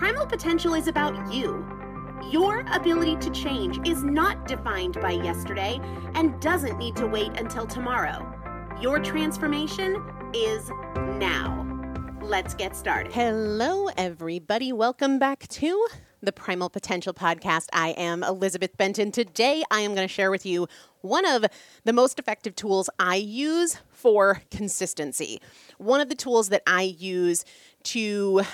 Primal 0.00 0.24
potential 0.24 0.72
is 0.72 0.88
about 0.88 1.30
you. 1.30 1.62
Your 2.30 2.64
ability 2.72 3.16
to 3.16 3.28
change 3.32 3.86
is 3.86 4.02
not 4.02 4.48
defined 4.48 4.98
by 4.98 5.10
yesterday 5.10 5.78
and 6.14 6.40
doesn't 6.40 6.78
need 6.78 6.96
to 6.96 7.06
wait 7.06 7.38
until 7.38 7.66
tomorrow. 7.66 8.26
Your 8.80 8.98
transformation 8.98 10.02
is 10.32 10.70
now. 10.96 11.66
Let's 12.22 12.54
get 12.54 12.74
started. 12.76 13.12
Hello, 13.12 13.88
everybody. 13.98 14.72
Welcome 14.72 15.18
back 15.18 15.46
to 15.48 15.86
the 16.22 16.32
Primal 16.32 16.70
Potential 16.70 17.12
Podcast. 17.12 17.66
I 17.74 17.90
am 17.90 18.24
Elizabeth 18.24 18.78
Benton. 18.78 19.12
Today, 19.12 19.64
I 19.70 19.80
am 19.80 19.94
going 19.94 20.08
to 20.08 20.12
share 20.12 20.30
with 20.30 20.46
you 20.46 20.66
one 21.02 21.26
of 21.26 21.44
the 21.84 21.92
most 21.92 22.18
effective 22.18 22.56
tools 22.56 22.88
I 22.98 23.16
use 23.16 23.76
for 23.90 24.40
consistency. 24.50 25.42
One 25.76 26.00
of 26.00 26.08
the 26.08 26.14
tools 26.14 26.48
that 26.48 26.62
I 26.66 26.84
use 26.84 27.44
to 27.82 28.44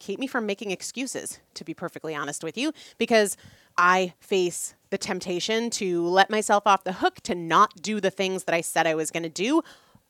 keep 0.00 0.18
me 0.18 0.26
from 0.26 0.46
making 0.46 0.72
excuses, 0.72 1.38
to 1.54 1.64
be 1.64 1.74
perfectly 1.74 2.14
honest 2.14 2.42
with 2.42 2.58
you, 2.58 2.72
because 2.98 3.36
I 3.78 4.14
face 4.18 4.74
the 4.90 4.98
temptation 4.98 5.70
to 5.70 6.04
let 6.08 6.30
myself 6.30 6.66
off 6.66 6.82
the 6.82 6.94
hook 6.94 7.20
to 7.22 7.36
not 7.36 7.80
do 7.80 8.00
the 8.00 8.10
things 8.10 8.44
that 8.44 8.54
I 8.54 8.62
said 8.62 8.88
I 8.88 8.96
was 8.96 9.12
going 9.12 9.22
to 9.22 9.28
do 9.28 9.62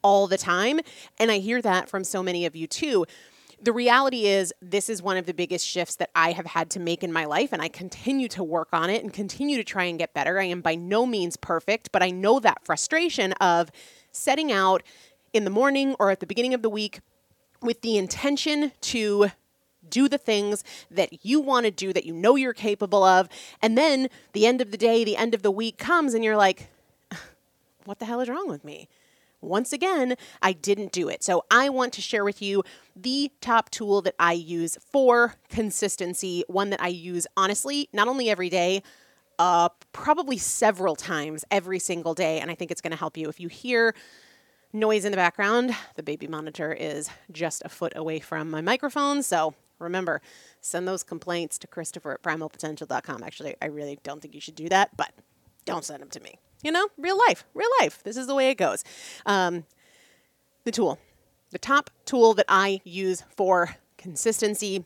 all 0.03 0.27
the 0.27 0.39
time. 0.39 0.81
And 1.19 1.31
I 1.31 1.39
hear 1.39 1.61
that 1.61 1.91
from 1.91 2.05
so 2.05 2.23
many 2.23 2.47
of 2.47 2.57
you 2.57 2.67
too. 2.67 3.05
The 3.63 3.73
reality 3.75 4.25
is, 4.25 4.55
this 4.63 4.89
is 4.89 5.03
one 5.03 5.19
of 5.19 5.27
the 5.27 5.35
biggest 5.35 5.67
shifts 5.67 5.97
that 5.97 6.09
I 6.15 6.33
have 6.33 6.47
had 6.47 6.71
to 6.71 6.81
make 6.81 7.05
in 7.05 7.13
my 7.13 7.27
life, 7.27 7.53
and 7.53 7.61
I 7.61 7.69
continue 7.69 8.27
to 8.29 8.43
work 8.43 8.69
on 8.73 8.89
it 8.89 9.03
and 9.03 9.13
continue 9.13 9.59
to 9.59 9.65
try 9.65 9.85
and 9.85 9.99
get 9.99 10.15
better. 10.15 10.41
I 10.41 10.45
am 10.45 10.63
by 10.63 10.77
no 10.77 11.05
means 11.05 11.37
perfect, 11.37 11.93
but 11.93 12.03
I 12.03 12.11
know 12.11 12.41
that 12.41 12.65
frustration 12.65 13.33
of 13.35 13.71
setting 14.13 14.51
out 14.51 14.83
in 15.35 15.45
the 15.45 15.51
morning 15.51 15.95
or 15.99 16.11
at 16.11 16.21
the 16.21 16.27
beginning 16.27 16.55
of 16.55 16.63
the 16.63 16.71
week 16.71 17.01
with 17.61 17.83
the 17.83 17.99
intention 17.99 18.73
to 18.81 19.31
do 19.91 20.09
the 20.09 20.19
things 20.19 20.65
that 20.91 21.25
you 21.25 21.41
want 21.41 21.65
to 21.65 21.71
do 21.71 21.93
that 21.93 22.05
you 22.05 22.15
know 22.15 22.37
you're 22.37 22.55
capable 22.55 23.05
of. 23.05 23.29
And 23.61 23.77
then 23.77 24.09
the 24.33 24.47
end 24.47 24.61
of 24.61 24.71
the 24.71 24.77
day, 24.77 25.05
the 25.05 25.17
end 25.17 25.35
of 25.35 25.43
the 25.43 25.51
week 25.51 25.79
comes, 25.79 26.15
and 26.15 26.25
you're 26.25 26.37
like, 26.37 26.69
what 27.85 27.99
the 27.99 28.05
hell 28.05 28.21
is 28.21 28.29
wrong 28.29 28.49
with 28.49 28.65
me? 28.65 28.89
Once 29.43 29.73
again, 29.73 30.17
I 30.43 30.53
didn't 30.53 30.93
do 30.93 31.09
it. 31.09 31.25
So 31.25 31.45
I 31.51 31.71
want 31.71 31.95
to 31.95 32.03
share 32.03 32.25
with 32.25 32.43
you 32.43 32.63
the 32.95 33.33
top 33.41 33.71
tool 33.71 34.03
that 34.03 34.15
I 34.19 34.35
use 34.35 34.77
for 34.93 35.37
consistency, 35.49 36.45
one 36.47 36.71
that 36.71 36.83
I 36.83 36.89
use 36.89 37.27
honestly, 37.37 37.89
not 37.93 38.07
only 38.07 38.29
every 38.29 38.51
day, 38.51 38.83
uh, 39.39 39.71
probably 39.93 40.37
several 40.37 40.95
times 40.95 41.47
every 41.51 41.79
single 41.79 42.13
day. 42.13 42.39
And 42.41 42.51
I 42.51 42.55
think 42.55 42.71
it's 42.71 42.83
going 42.83 42.91
to 42.91 42.99
help 42.99 43.17
you. 43.17 43.31
If 43.31 43.41
you 43.41 43.49
hear 43.49 43.95
noise 44.75 45.07
in 45.07 45.13
the 45.13 45.17
background, 45.17 45.75
the 45.95 46.03
baby 46.03 46.27
monitor 46.27 46.75
is 46.75 47.09
just 47.33 47.63
a 47.65 47.71
foot 47.71 47.95
away 47.97 48.21
from 48.21 48.51
my 48.51 48.61
microphone. 48.61 49.23
So 49.23 49.55
remember, 49.81 50.21
send 50.61 50.87
those 50.87 51.03
complaints 51.03 51.59
to 51.59 51.67
Christopher 51.67 52.13
at 52.13 52.23
primalpotential.com. 52.23 53.23
Actually, 53.23 53.57
I 53.61 53.67
really 53.67 53.99
don't 54.03 54.21
think 54.21 54.35
you 54.35 54.41
should 54.41 54.55
do 54.55 54.69
that, 54.69 54.97
but 54.97 55.13
don't 55.65 55.85
send 55.85 56.03
them 56.03 56.11
to 56.11 56.21
me. 56.21 56.39
You 56.63 56.73
know, 56.73 56.89
real 56.99 57.19
life, 57.29 57.45
real 57.55 57.71
life. 57.81 58.03
This 58.03 58.17
is 58.17 58.27
the 58.27 58.35
way 58.35 58.51
it 58.51 58.57
goes. 58.57 58.85
Um, 59.25 59.65
the 60.65 60.71
tool, 60.71 60.99
the 61.51 61.59
top 61.59 61.91
tool 62.05 62.35
that 62.35 62.47
I 62.49 62.81
use 62.85 63.25
for 63.37 63.77
consistency. 63.97 64.85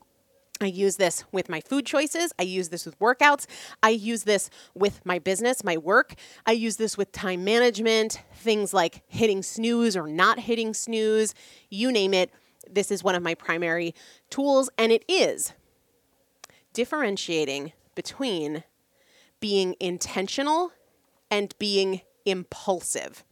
I 0.61 0.67
use 0.67 0.95
this 0.95 1.25
with 1.33 1.49
my 1.49 1.59
food 1.59 1.85
choices. 1.85 2.31
I 2.39 2.43
use 2.43 2.69
this 2.69 2.85
with 2.85 2.97
workouts. 2.99 3.45
I 3.83 3.89
use 3.89 4.23
this 4.23 4.49
with 4.73 5.05
my 5.05 5.19
business, 5.19 5.65
my 5.65 5.75
work. 5.75 6.15
I 6.45 6.53
use 6.53 6.77
this 6.77 6.97
with 6.97 7.11
time 7.11 7.43
management, 7.43 8.21
things 8.33 8.73
like 8.73 9.01
hitting 9.07 9.43
snooze 9.43 9.97
or 9.97 10.07
not 10.07 10.39
hitting 10.39 10.73
snooze, 10.73 11.33
you 11.69 11.91
name 11.91 12.13
it. 12.13 12.31
This 12.69 12.91
is 12.91 13.03
one 13.03 13.15
of 13.15 13.23
my 13.23 13.35
primary 13.35 13.93
tools, 14.29 14.69
and 14.77 14.91
it 14.91 15.03
is 15.07 15.53
differentiating 16.73 17.73
between 17.95 18.63
being 19.39 19.75
intentional 19.79 20.71
and 21.31 21.53
being 21.59 22.01
impulsive. 22.25 23.23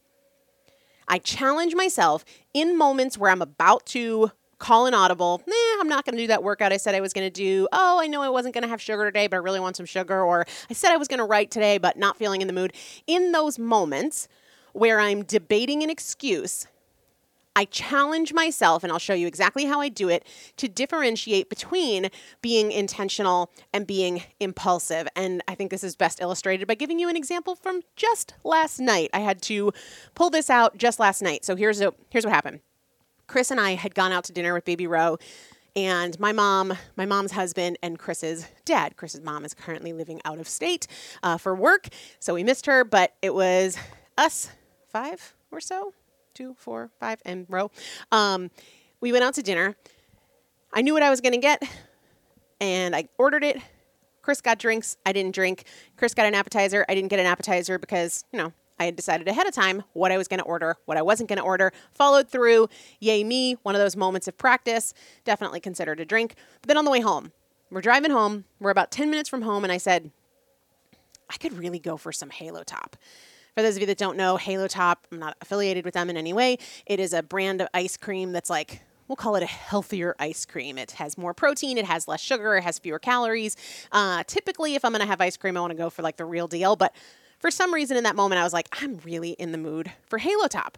I 1.06 1.18
challenge 1.18 1.74
myself 1.74 2.24
in 2.54 2.78
moments 2.78 3.18
where 3.18 3.30
I'm 3.30 3.42
about 3.42 3.84
to 3.86 4.30
call 4.58 4.86
an 4.86 4.94
audible. 4.94 5.42
Nah, 5.46 5.80
I'm 5.80 5.88
not 5.88 6.04
going 6.04 6.16
to 6.16 6.22
do 6.22 6.28
that 6.28 6.42
workout 6.42 6.72
I 6.72 6.78
said 6.78 6.94
I 6.94 7.00
was 7.00 7.12
going 7.12 7.26
to 7.26 7.30
do. 7.30 7.68
Oh, 7.72 8.00
I 8.00 8.06
know 8.06 8.22
I 8.22 8.30
wasn't 8.30 8.54
going 8.54 8.62
to 8.62 8.68
have 8.68 8.80
sugar 8.80 9.04
today, 9.04 9.26
but 9.26 9.36
I 9.36 9.40
really 9.40 9.60
want 9.60 9.76
some 9.76 9.86
sugar. 9.86 10.22
Or 10.22 10.46
I 10.70 10.72
said 10.72 10.90
I 10.90 10.96
was 10.96 11.08
going 11.08 11.18
to 11.18 11.24
write 11.24 11.50
today, 11.50 11.76
but 11.76 11.98
not 11.98 12.16
feeling 12.16 12.40
in 12.40 12.46
the 12.46 12.54
mood. 12.54 12.72
In 13.06 13.32
those 13.32 13.58
moments 13.58 14.28
where 14.72 15.00
I'm 15.00 15.22
debating 15.22 15.82
an 15.82 15.90
excuse, 15.90 16.66
I 17.56 17.64
challenge 17.66 18.32
myself, 18.32 18.82
and 18.82 18.92
I'll 18.92 18.98
show 18.98 19.14
you 19.14 19.26
exactly 19.26 19.64
how 19.64 19.80
I 19.80 19.88
do 19.88 20.08
it, 20.08 20.26
to 20.56 20.68
differentiate 20.68 21.48
between 21.48 22.10
being 22.42 22.72
intentional 22.72 23.50
and 23.72 23.86
being 23.86 24.24
impulsive. 24.40 25.08
And 25.14 25.42
I 25.46 25.54
think 25.54 25.70
this 25.70 25.84
is 25.84 25.94
best 25.96 26.20
illustrated 26.20 26.66
by 26.66 26.74
giving 26.74 26.98
you 26.98 27.08
an 27.08 27.16
example 27.16 27.54
from 27.54 27.82
just 27.96 28.34
last 28.42 28.80
night. 28.80 29.10
I 29.12 29.20
had 29.20 29.40
to 29.42 29.72
pull 30.14 30.30
this 30.30 30.50
out 30.50 30.76
just 30.76 30.98
last 30.98 31.22
night. 31.22 31.44
So 31.44 31.56
here's, 31.56 31.80
a, 31.80 31.94
here's 32.10 32.24
what 32.24 32.34
happened 32.34 32.60
Chris 33.26 33.50
and 33.50 33.60
I 33.60 33.74
had 33.74 33.94
gone 33.94 34.12
out 34.12 34.24
to 34.24 34.32
dinner 34.32 34.52
with 34.52 34.64
Baby 34.64 34.86
Ro. 34.86 35.18
And 35.76 36.18
my 36.20 36.32
mom, 36.32 36.74
my 36.96 37.04
mom's 37.04 37.32
husband, 37.32 37.78
and 37.82 37.98
Chris's 37.98 38.46
dad. 38.64 38.96
Chris's 38.96 39.22
mom 39.22 39.44
is 39.44 39.54
currently 39.54 39.92
living 39.92 40.20
out 40.24 40.38
of 40.38 40.48
state 40.48 40.86
uh, 41.22 41.36
for 41.36 41.54
work, 41.54 41.88
so 42.20 42.34
we 42.34 42.44
missed 42.44 42.66
her. 42.66 42.84
But 42.84 43.14
it 43.22 43.34
was 43.34 43.76
us 44.16 44.50
five 44.86 45.34
or 45.50 45.60
so, 45.60 45.92
two, 46.34 46.54
four, 46.58 46.90
five, 46.98 47.22
and 47.24 47.46
Ro. 47.48 47.70
Um, 48.10 48.50
we 49.00 49.12
went 49.12 49.24
out 49.24 49.34
to 49.34 49.42
dinner. 49.42 49.76
I 50.72 50.82
knew 50.82 50.92
what 50.92 51.02
I 51.02 51.10
was 51.10 51.20
going 51.20 51.32
to 51.32 51.38
get, 51.38 51.62
and 52.60 52.94
I 52.94 53.08
ordered 53.18 53.44
it. 53.44 53.58
Chris 54.20 54.40
got 54.40 54.58
drinks. 54.58 54.96
I 55.06 55.12
didn't 55.12 55.34
drink. 55.34 55.64
Chris 55.96 56.14
got 56.14 56.26
an 56.26 56.34
appetizer. 56.34 56.84
I 56.88 56.94
didn't 56.94 57.10
get 57.10 57.20
an 57.20 57.26
appetizer 57.26 57.78
because, 57.78 58.24
you 58.32 58.38
know, 58.38 58.52
I 58.80 58.86
had 58.86 58.96
decided 58.96 59.28
ahead 59.28 59.46
of 59.46 59.54
time 59.54 59.84
what 59.92 60.10
I 60.10 60.16
was 60.16 60.26
going 60.26 60.40
to 60.40 60.44
order, 60.44 60.76
what 60.86 60.96
I 60.96 61.02
wasn't 61.02 61.28
going 61.28 61.38
to 61.38 61.44
order, 61.44 61.72
followed 61.92 62.28
through. 62.28 62.68
Yay, 63.00 63.22
me. 63.22 63.54
One 63.62 63.74
of 63.74 63.80
those 63.80 63.96
moments 63.96 64.26
of 64.26 64.36
practice. 64.36 64.94
Definitely 65.24 65.60
considered 65.60 66.00
a 66.00 66.04
drink. 66.04 66.34
But 66.60 66.68
then 66.68 66.78
on 66.78 66.84
the 66.84 66.90
way 66.90 67.00
home, 67.00 67.32
we're 67.70 67.82
driving 67.82 68.10
home. 68.10 68.44
We're 68.58 68.70
about 68.70 68.90
10 68.90 69.10
minutes 69.10 69.28
from 69.28 69.42
home, 69.42 69.62
and 69.62 69.72
I 69.72 69.76
said, 69.76 70.10
I 71.30 71.36
could 71.36 71.52
really 71.56 71.78
go 71.78 71.96
for 71.96 72.12
some 72.12 72.30
Halo 72.30 72.62
Top. 72.64 72.96
For 73.54 73.62
those 73.62 73.76
of 73.76 73.82
you 73.82 73.86
that 73.86 73.98
don't 73.98 74.16
know, 74.16 74.36
Halo 74.36 74.66
Top, 74.66 75.06
I'm 75.12 75.20
not 75.20 75.36
affiliated 75.40 75.84
with 75.84 75.94
them 75.94 76.10
in 76.10 76.16
any 76.16 76.32
way. 76.32 76.58
It 76.86 76.98
is 76.98 77.12
a 77.12 77.22
brand 77.22 77.60
of 77.60 77.68
ice 77.72 77.96
cream 77.96 78.32
that's 78.32 78.50
like, 78.50 78.82
we'll 79.06 79.14
call 79.14 79.36
it 79.36 79.44
a 79.44 79.46
healthier 79.46 80.16
ice 80.18 80.44
cream. 80.44 80.76
It 80.76 80.92
has 80.92 81.16
more 81.16 81.32
protein, 81.32 81.78
it 81.78 81.84
has 81.84 82.08
less 82.08 82.20
sugar, 82.20 82.56
it 82.56 82.64
has 82.64 82.80
fewer 82.80 82.98
calories. 82.98 83.56
Uh, 83.92 84.24
typically, 84.26 84.74
if 84.74 84.84
I'm 84.84 84.90
going 84.90 85.02
to 85.02 85.06
have 85.06 85.20
ice 85.20 85.36
cream, 85.36 85.56
I 85.56 85.60
want 85.60 85.70
to 85.70 85.76
go 85.76 85.88
for 85.88 86.02
like 86.02 86.16
the 86.16 86.24
real 86.24 86.48
deal. 86.48 86.74
But 86.74 86.96
for 87.38 87.50
some 87.50 87.72
reason 87.72 87.96
in 87.96 88.02
that 88.02 88.16
moment, 88.16 88.40
I 88.40 88.42
was 88.42 88.52
like, 88.52 88.68
I'm 88.82 88.98
really 89.04 89.30
in 89.30 89.52
the 89.52 89.58
mood 89.58 89.92
for 90.06 90.18
Halo 90.18 90.48
Top. 90.48 90.76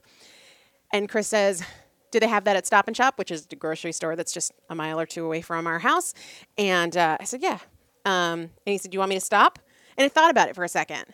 And 0.93 1.08
Chris 1.08 1.29
says, 1.29 1.64
do 2.11 2.20
they 2.20 2.29
have 2.29 2.44
that 2.44 2.56
at 2.56 2.67
Stop 2.67 2.88
and 2.88 2.96
Shop, 2.96 3.19
which 3.19 3.31
is 3.31 3.46
the 3.46 3.56
grocery 3.56 3.93
store 3.93 4.17
that's 4.17 4.32
just 4.32 4.52
a 4.69 4.75
mile 4.75 5.00
or 5.00 5.06
two 5.06 5.25
away 5.25 5.40
from 5.40 5.67
our 5.67 5.79
house? 5.79 6.12
And 6.58 6.94
uh, 6.94 7.17
I 7.19 7.25
said, 7.25 7.43
yeah. 7.43 7.58
Um, 8.05 8.40
and 8.40 8.50
he 8.67 8.76
said, 8.76 8.90
do 8.90 8.96
you 8.96 8.99
want 8.99 9.08
me 9.08 9.17
to 9.17 9.25
stop? 9.25 9.58
And 9.96 10.05
I 10.05 10.08
thought 10.08 10.31
about 10.31 10.50
it 10.50 10.55
for 10.55 10.62
a 10.62 10.69
second 10.69 11.06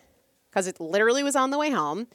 because 0.53 0.67
it 0.67 0.79
literally 0.81 1.23
was 1.23 1.35
on 1.35 1.51
the 1.51 1.59
way 1.59 1.71
home. 1.71 2.07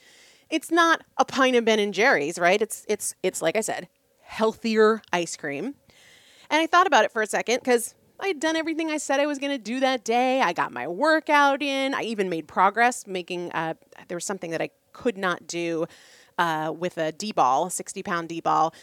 It's 0.50 0.72
not 0.72 1.04
a 1.18 1.26
pint 1.26 1.56
of 1.56 1.66
Ben 1.66 1.80
and 1.80 1.94
Jerry's, 1.94 2.38
right? 2.38 2.62
It's 2.62 2.86
it's 2.88 3.16
it's 3.24 3.42
like 3.42 3.58
I 3.58 3.62
said, 3.62 3.90
healthier 4.22 5.02
ice 5.12 5.36
cream. 5.36 5.76
And 6.50 6.62
I 6.62 6.68
thought 6.68 6.88
about 6.88 7.04
it 7.04 7.12
for 7.12 7.22
a 7.22 7.28
second 7.28 7.60
because 7.60 7.96
I 8.20 8.28
had 8.28 8.40
done 8.40 8.56
everything 8.56 8.90
I 8.90 8.98
said 8.98 9.20
I 9.20 9.26
was 9.26 9.40
going 9.40 9.52
to 9.52 9.58
do 9.58 9.80
that 9.82 10.06
day. 10.06 10.42
I 10.42 10.54
got 10.54 10.72
my 10.72 10.88
workout 10.88 11.62
in. 11.62 11.94
I 11.94 12.04
even 12.04 12.30
made 12.30 12.48
progress 12.48 13.06
making. 13.06 13.52
Uh, 13.52 13.74
there 14.08 14.16
was 14.16 14.26
something 14.26 14.52
that 14.52 14.62
I 14.62 14.70
could 14.94 15.18
not 15.18 15.48
do 15.48 15.88
uh, 16.38 16.74
with 16.78 16.98
a 16.98 17.12
D 17.12 17.32
ball, 17.32 17.66
a 17.66 17.72
60 17.72 18.04
pound 18.04 18.30
D 18.30 18.40
ball, 18.40 18.74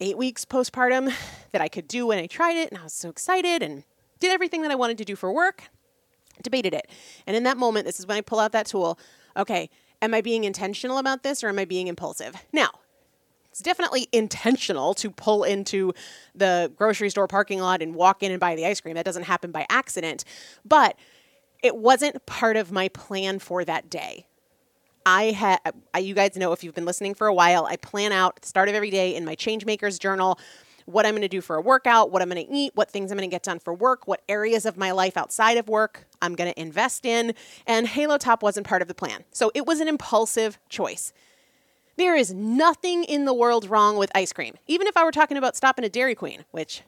eight 0.00 0.16
weeks 0.16 0.44
postpartum 0.44 1.12
that 1.52 1.60
I 1.60 1.68
could 1.68 1.88
do 1.88 2.06
when 2.06 2.18
I 2.18 2.26
tried 2.26 2.56
it. 2.56 2.70
And 2.70 2.80
I 2.80 2.84
was 2.84 2.94
so 2.94 3.10
excited 3.10 3.62
and 3.62 3.84
did 4.18 4.32
everything 4.32 4.62
that 4.62 4.70
I 4.70 4.76
wanted 4.76 4.96
to 4.98 5.04
do 5.04 5.16
for 5.16 5.32
work 5.32 5.64
debated 6.42 6.74
it. 6.74 6.88
And 7.26 7.36
in 7.36 7.44
that 7.44 7.56
moment, 7.56 7.86
this 7.86 8.00
is 8.00 8.06
when 8.06 8.16
I 8.16 8.20
pull 8.20 8.38
out 8.38 8.52
that 8.52 8.66
tool. 8.66 8.98
Okay, 9.36 9.70
am 10.02 10.14
I 10.14 10.20
being 10.20 10.44
intentional 10.44 10.98
about 10.98 11.22
this 11.22 11.44
or 11.44 11.48
am 11.48 11.58
I 11.58 11.64
being 11.64 11.86
impulsive? 11.86 12.34
Now, 12.52 12.70
it's 13.50 13.60
definitely 13.60 14.08
intentional 14.12 14.94
to 14.94 15.10
pull 15.10 15.42
into 15.44 15.92
the 16.34 16.72
grocery 16.76 17.10
store 17.10 17.26
parking 17.26 17.60
lot 17.60 17.82
and 17.82 17.94
walk 17.94 18.22
in 18.22 18.30
and 18.30 18.38
buy 18.38 18.54
the 18.54 18.64
ice 18.64 18.80
cream. 18.80 18.94
That 18.94 19.04
doesn't 19.04 19.24
happen 19.24 19.50
by 19.50 19.66
accident. 19.68 20.24
But 20.64 20.96
it 21.62 21.76
wasn't 21.76 22.24
part 22.26 22.56
of 22.56 22.70
my 22.70 22.88
plan 22.88 23.38
for 23.38 23.64
that 23.64 23.90
day. 23.90 24.26
I 25.04 25.32
had, 25.32 25.58
you 25.98 26.14
guys 26.14 26.36
know 26.36 26.52
if 26.52 26.62
you've 26.62 26.74
been 26.74 26.84
listening 26.84 27.14
for 27.14 27.26
a 27.26 27.34
while, 27.34 27.66
I 27.66 27.76
plan 27.76 28.12
out 28.12 28.40
the 28.40 28.46
start 28.46 28.68
of 28.68 28.74
every 28.74 28.90
day 28.90 29.16
in 29.16 29.24
my 29.24 29.34
Changemakers 29.34 29.98
journal 29.98 30.38
what 30.92 31.06
I'm 31.06 31.12
going 31.12 31.22
to 31.22 31.28
do 31.28 31.40
for 31.40 31.56
a 31.56 31.60
workout, 31.60 32.10
what 32.10 32.22
I'm 32.22 32.28
going 32.28 32.44
to 32.44 32.52
eat, 32.52 32.72
what 32.74 32.90
things 32.90 33.10
I'm 33.10 33.18
going 33.18 33.28
to 33.28 33.34
get 33.34 33.42
done 33.42 33.58
for 33.58 33.72
work, 33.72 34.06
what 34.06 34.22
areas 34.28 34.66
of 34.66 34.76
my 34.76 34.90
life 34.90 35.16
outside 35.16 35.56
of 35.56 35.68
work 35.68 36.06
I'm 36.20 36.34
going 36.34 36.52
to 36.52 36.60
invest 36.60 37.04
in. 37.04 37.34
And 37.66 37.86
Halo 37.86 38.18
Top 38.18 38.42
wasn't 38.42 38.66
part 38.66 38.82
of 38.82 38.88
the 38.88 38.94
plan. 38.94 39.24
So 39.32 39.50
it 39.54 39.66
was 39.66 39.80
an 39.80 39.88
impulsive 39.88 40.58
choice. 40.68 41.12
There 41.96 42.16
is 42.16 42.32
nothing 42.32 43.04
in 43.04 43.24
the 43.24 43.34
world 43.34 43.68
wrong 43.68 43.96
with 43.96 44.10
ice 44.14 44.32
cream. 44.32 44.54
Even 44.66 44.86
if 44.86 44.96
I 44.96 45.04
were 45.04 45.12
talking 45.12 45.36
about 45.36 45.56
stopping 45.56 45.84
at 45.84 45.92
Dairy 45.92 46.14
Queen, 46.14 46.44
which 46.50 46.82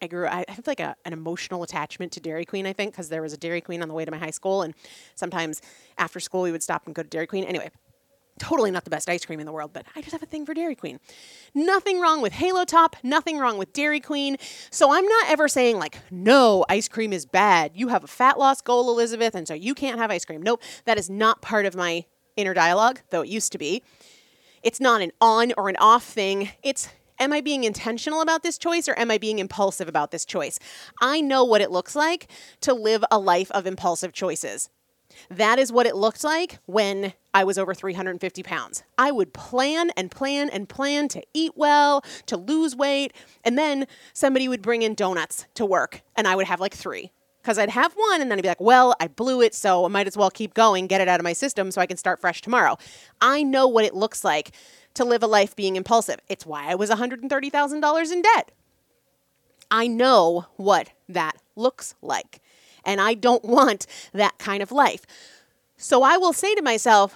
I 0.00 0.06
grew, 0.06 0.26
I 0.26 0.44
have 0.48 0.66
like 0.66 0.80
a, 0.80 0.96
an 1.04 1.12
emotional 1.12 1.62
attachment 1.62 2.12
to 2.12 2.20
Dairy 2.20 2.44
Queen, 2.44 2.66
I 2.66 2.72
think, 2.72 2.92
because 2.92 3.08
there 3.08 3.22
was 3.22 3.32
a 3.32 3.36
Dairy 3.36 3.60
Queen 3.60 3.82
on 3.82 3.88
the 3.88 3.94
way 3.94 4.04
to 4.04 4.10
my 4.10 4.18
high 4.18 4.30
school. 4.30 4.62
And 4.62 4.74
sometimes 5.14 5.62
after 5.98 6.20
school, 6.20 6.42
we 6.42 6.52
would 6.52 6.62
stop 6.62 6.86
and 6.86 6.94
go 6.94 7.02
to 7.02 7.08
Dairy 7.08 7.26
Queen. 7.26 7.44
Anyway, 7.44 7.70
totally 8.38 8.70
not 8.70 8.84
the 8.84 8.90
best 8.90 9.08
ice 9.08 9.24
cream 9.24 9.40
in 9.40 9.46
the 9.46 9.52
world, 9.52 9.72
but 9.72 9.86
I 9.94 10.00
just 10.00 10.12
have 10.12 10.22
a 10.22 10.26
thing 10.26 10.46
for 10.46 10.54
Dairy 10.54 10.74
Queen. 10.74 11.00
Nothing 11.54 12.00
wrong 12.00 12.22
with 12.22 12.32
Halo 12.32 12.64
Top, 12.64 12.96
nothing 13.02 13.38
wrong 13.38 13.58
with 13.58 13.72
Dairy 13.72 14.00
Queen. 14.00 14.36
So 14.70 14.92
I'm 14.92 15.06
not 15.06 15.30
ever 15.30 15.48
saying, 15.48 15.78
like, 15.78 15.98
no, 16.10 16.64
ice 16.68 16.88
cream 16.88 17.12
is 17.12 17.26
bad. 17.26 17.72
You 17.74 17.88
have 17.88 18.04
a 18.04 18.08
fat 18.08 18.38
loss 18.38 18.60
goal, 18.60 18.90
Elizabeth, 18.90 19.34
and 19.34 19.46
so 19.46 19.54
you 19.54 19.74
can't 19.74 19.98
have 19.98 20.10
ice 20.10 20.24
cream. 20.24 20.42
Nope, 20.42 20.62
that 20.84 20.98
is 20.98 21.08
not 21.08 21.42
part 21.42 21.66
of 21.66 21.74
my 21.74 22.04
inner 22.36 22.54
dialogue, 22.54 23.00
though 23.10 23.22
it 23.22 23.28
used 23.28 23.52
to 23.52 23.58
be. 23.58 23.82
It's 24.62 24.80
not 24.80 25.02
an 25.02 25.12
on 25.20 25.52
or 25.56 25.68
an 25.68 25.76
off 25.76 26.04
thing. 26.04 26.50
It's 26.62 26.88
Am 27.22 27.32
I 27.32 27.40
being 27.40 27.62
intentional 27.62 28.20
about 28.20 28.42
this 28.42 28.58
choice 28.58 28.88
or 28.88 28.98
am 28.98 29.08
I 29.08 29.16
being 29.16 29.38
impulsive 29.38 29.88
about 29.88 30.10
this 30.10 30.24
choice? 30.24 30.58
I 31.00 31.20
know 31.20 31.44
what 31.44 31.60
it 31.60 31.70
looks 31.70 31.94
like 31.94 32.28
to 32.62 32.74
live 32.74 33.04
a 33.12 33.18
life 33.18 33.48
of 33.52 33.64
impulsive 33.64 34.12
choices. 34.12 34.70
That 35.30 35.58
is 35.58 35.72
what 35.72 35.86
it 35.86 35.96
looked 35.96 36.24
like 36.24 36.58
when 36.66 37.14
I 37.34 37.44
was 37.44 37.58
over 37.58 37.74
350 37.74 38.42
pounds. 38.42 38.82
I 38.98 39.10
would 39.10 39.32
plan 39.32 39.90
and 39.96 40.10
plan 40.10 40.50
and 40.50 40.68
plan 40.68 41.08
to 41.08 41.22
eat 41.32 41.52
well, 41.56 42.04
to 42.26 42.36
lose 42.36 42.76
weight, 42.76 43.12
and 43.44 43.56
then 43.56 43.86
somebody 44.12 44.48
would 44.48 44.62
bring 44.62 44.82
in 44.82 44.94
donuts 44.94 45.46
to 45.54 45.64
work, 45.64 46.02
and 46.14 46.26
I 46.28 46.36
would 46.36 46.46
have 46.46 46.60
like 46.60 46.74
three. 46.74 47.12
Because 47.42 47.58
I'd 47.58 47.70
have 47.70 47.92
one, 47.94 48.20
and 48.20 48.30
then 48.30 48.38
I'd 48.38 48.42
be 48.42 48.48
like, 48.48 48.60
well, 48.60 48.94
I 49.00 49.08
blew 49.08 49.40
it, 49.42 49.52
so 49.52 49.84
I 49.84 49.88
might 49.88 50.06
as 50.06 50.16
well 50.16 50.30
keep 50.30 50.54
going, 50.54 50.86
get 50.86 51.00
it 51.00 51.08
out 51.08 51.18
of 51.18 51.24
my 51.24 51.32
system 51.32 51.72
so 51.72 51.80
I 51.80 51.86
can 51.86 51.96
start 51.96 52.20
fresh 52.20 52.40
tomorrow. 52.40 52.76
I 53.20 53.42
know 53.42 53.66
what 53.66 53.84
it 53.84 53.94
looks 53.94 54.22
like 54.22 54.52
to 54.94 55.04
live 55.04 55.24
a 55.24 55.26
life 55.26 55.56
being 55.56 55.74
impulsive. 55.74 56.20
It's 56.28 56.46
why 56.46 56.70
I 56.70 56.76
was 56.76 56.88
$130,000 56.90 58.12
in 58.12 58.22
debt. 58.22 58.52
I 59.72 59.88
know 59.88 60.46
what 60.56 60.90
that 61.08 61.36
looks 61.56 61.94
like 62.02 62.40
and 62.84 63.00
I 63.00 63.14
don't 63.14 63.44
want 63.44 63.86
that 64.12 64.38
kind 64.38 64.62
of 64.62 64.72
life. 64.72 65.04
So 65.76 66.02
I 66.02 66.16
will 66.16 66.32
say 66.32 66.54
to 66.54 66.62
myself, 66.62 67.14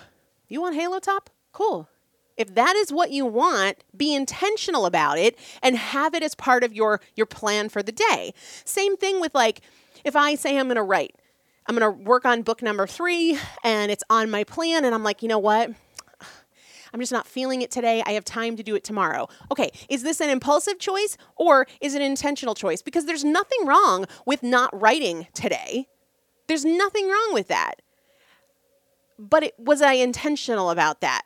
You 0.48 0.60
want 0.60 0.74
Halo 0.74 0.98
Top? 0.98 1.30
Cool. 1.52 1.88
If 2.36 2.54
that 2.54 2.76
is 2.76 2.92
what 2.92 3.10
you 3.10 3.24
want, 3.24 3.82
be 3.96 4.14
intentional 4.14 4.84
about 4.84 5.18
it 5.18 5.38
and 5.62 5.76
have 5.76 6.14
it 6.14 6.22
as 6.22 6.34
part 6.34 6.64
of 6.64 6.74
your 6.74 7.00
your 7.14 7.26
plan 7.26 7.68
for 7.68 7.82
the 7.82 7.92
day. 7.92 8.34
Same 8.64 8.96
thing 8.96 9.20
with 9.20 9.34
like 9.34 9.62
if 10.04 10.14
I 10.14 10.34
say 10.34 10.58
I'm 10.58 10.68
to 10.68 10.82
write, 10.82 11.16
I'm 11.66 11.76
going 11.76 11.96
to 11.96 12.02
work 12.04 12.24
on 12.24 12.42
book 12.42 12.62
number 12.62 12.86
3 12.86 13.38
and 13.64 13.90
it's 13.90 14.04
on 14.10 14.30
my 14.30 14.44
plan 14.44 14.84
and 14.84 14.94
I'm 14.94 15.02
like, 15.02 15.22
"You 15.22 15.28
know 15.28 15.38
what? 15.38 15.70
I'm 16.96 17.00
just 17.00 17.12
not 17.12 17.26
feeling 17.26 17.60
it 17.60 17.70
today. 17.70 18.02
I 18.06 18.12
have 18.12 18.24
time 18.24 18.56
to 18.56 18.62
do 18.62 18.74
it 18.74 18.82
tomorrow. 18.82 19.28
Okay, 19.52 19.70
is 19.90 20.02
this 20.02 20.18
an 20.22 20.30
impulsive 20.30 20.78
choice 20.78 21.18
or 21.36 21.66
is 21.82 21.94
it 21.94 22.00
an 22.00 22.10
intentional 22.10 22.54
choice? 22.54 22.80
Because 22.80 23.04
there's 23.04 23.22
nothing 23.22 23.66
wrong 23.66 24.06
with 24.24 24.42
not 24.42 24.70
writing 24.72 25.26
today. 25.34 25.88
There's 26.46 26.64
nothing 26.64 27.06
wrong 27.06 27.34
with 27.34 27.48
that. 27.48 27.82
But 29.18 29.42
it, 29.42 29.54
was 29.58 29.82
I 29.82 29.92
intentional 29.92 30.70
about 30.70 31.02
that? 31.02 31.24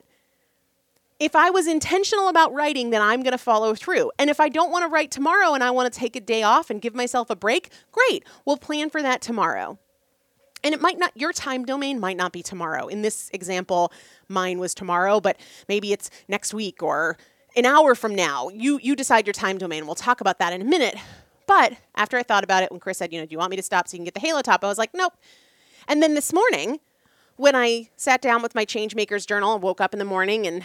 If 1.21 1.37
I 1.37 1.51
was 1.51 1.69
intentional 1.69 2.27
about 2.27 2.53
writing, 2.53 2.91
then 2.91 3.01
I'm 3.01 3.23
going 3.23 3.31
to 3.31 3.39
follow 3.39 3.77
through. 3.77 4.11
And 4.19 4.29
if 4.29 4.41
I 4.41 4.49
don't 4.49 4.73
want 4.73 4.83
to 4.83 4.89
write 4.89 5.13
tomorrow 5.13 5.55
and 5.55 5.63
I 5.63 5.71
want 5.71 5.93
to 5.93 5.97
take 5.97 6.17
a 6.17 6.21
day 6.21 6.43
off 6.43 6.71
and 6.71 6.83
give 6.83 6.97
myself 6.97 7.31
a 7.31 7.37
break, 7.37 7.71
great. 7.93 8.25
We'll 8.45 8.57
plan 8.57 8.91
for 8.91 9.03
that 9.03 9.21
tomorrow. 9.21 9.79
And 10.63 10.75
it 10.75 10.81
might 10.81 10.99
not, 10.99 11.13
your 11.17 11.33
time 11.33 11.65
domain 11.65 11.99
might 11.99 12.17
not 12.17 12.33
be 12.33 12.43
tomorrow. 12.43 12.87
In 12.87 13.03
this 13.03 13.31
example, 13.33 13.93
mine 14.29 14.59
was 14.59 14.75
tomorrow, 14.75 15.21
but 15.21 15.39
maybe 15.69 15.93
it's 15.93 16.11
next 16.29 16.53
week 16.53 16.83
or 16.83 17.17
an 17.57 17.67
hour 17.67 17.95
from 17.95 18.15
now. 18.15 18.49
You, 18.51 18.79
you 18.83 18.95
decide 18.95 19.27
your 19.27 19.33
time 19.33 19.59
domain. 19.59 19.87
We'll 19.87 19.95
talk 19.95 20.21
about 20.21 20.39
that 20.39 20.53
in 20.53 20.61
a 20.61 20.65
minute. 20.65 20.97
But 21.47 21.77
after 21.97 22.17
I 22.17 22.23
thought 22.23 22.45
about 22.45 22.63
it, 22.63 22.71
when 22.71 22.79
Chris 22.79 22.99
said, 22.99 23.13
you 23.13 23.21
know, 23.21 23.27
do 23.27 23.33
you 23.33 23.39
want 23.39 23.51
me 23.51 23.57
to 23.57 23.63
stop 23.63 23.89
so 23.89 23.97
you 23.97 23.99
can 23.99 24.05
get 24.05 24.15
the 24.15 24.21
Halo 24.21 24.43
top? 24.43 24.63
I 24.63 24.69
was 24.69 24.79
like, 24.79 24.95
nope. 24.95 25.15
And 25.89 26.03
then 26.03 26.15
this 26.15 26.33
morning, 26.33 26.79
when 27.37 27.57
I 27.57 27.89
sat 27.97 28.21
down 28.21 28.43
with 28.43 28.55
my 28.55 28.65
Changemakers 28.65 29.27
journal 29.27 29.55
and 29.55 29.63
woke 29.63 29.81
up 29.81 29.93
in 29.93 29.99
the 29.99 30.05
morning 30.05 30.47
and 30.47 30.65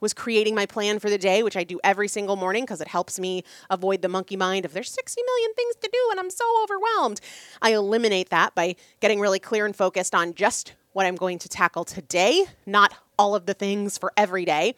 was 0.00 0.14
creating 0.14 0.54
my 0.54 0.66
plan 0.66 0.98
for 0.98 1.10
the 1.10 1.18
day, 1.18 1.42
which 1.42 1.56
I 1.56 1.64
do 1.64 1.80
every 1.82 2.08
single 2.08 2.36
morning 2.36 2.64
because 2.64 2.80
it 2.80 2.88
helps 2.88 3.18
me 3.18 3.44
avoid 3.70 4.02
the 4.02 4.08
monkey 4.08 4.36
mind 4.36 4.64
of 4.64 4.72
there's 4.72 4.90
60 4.90 5.20
million 5.22 5.54
things 5.54 5.74
to 5.76 5.90
do 5.92 5.98
and 6.10 6.20
I'm 6.20 6.30
so 6.30 6.44
overwhelmed. 6.62 7.20
I 7.62 7.72
eliminate 7.72 8.30
that 8.30 8.54
by 8.54 8.76
getting 9.00 9.20
really 9.20 9.38
clear 9.38 9.66
and 9.66 9.74
focused 9.74 10.14
on 10.14 10.34
just 10.34 10.74
what 10.92 11.06
I'm 11.06 11.16
going 11.16 11.38
to 11.40 11.48
tackle 11.48 11.84
today, 11.84 12.46
not 12.64 12.94
all 13.18 13.34
of 13.34 13.46
the 13.46 13.54
things 13.54 13.98
for 13.98 14.12
every 14.16 14.44
day. 14.44 14.74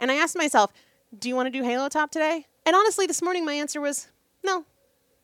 And 0.00 0.10
I 0.10 0.16
asked 0.16 0.36
myself, 0.36 0.72
do 1.16 1.28
you 1.28 1.36
want 1.36 1.46
to 1.46 1.50
do 1.50 1.62
Halo 1.62 1.88
Top 1.88 2.10
today? 2.10 2.46
And 2.66 2.74
honestly, 2.74 3.06
this 3.06 3.22
morning 3.22 3.44
my 3.44 3.54
answer 3.54 3.80
was 3.80 4.08
no, 4.42 4.64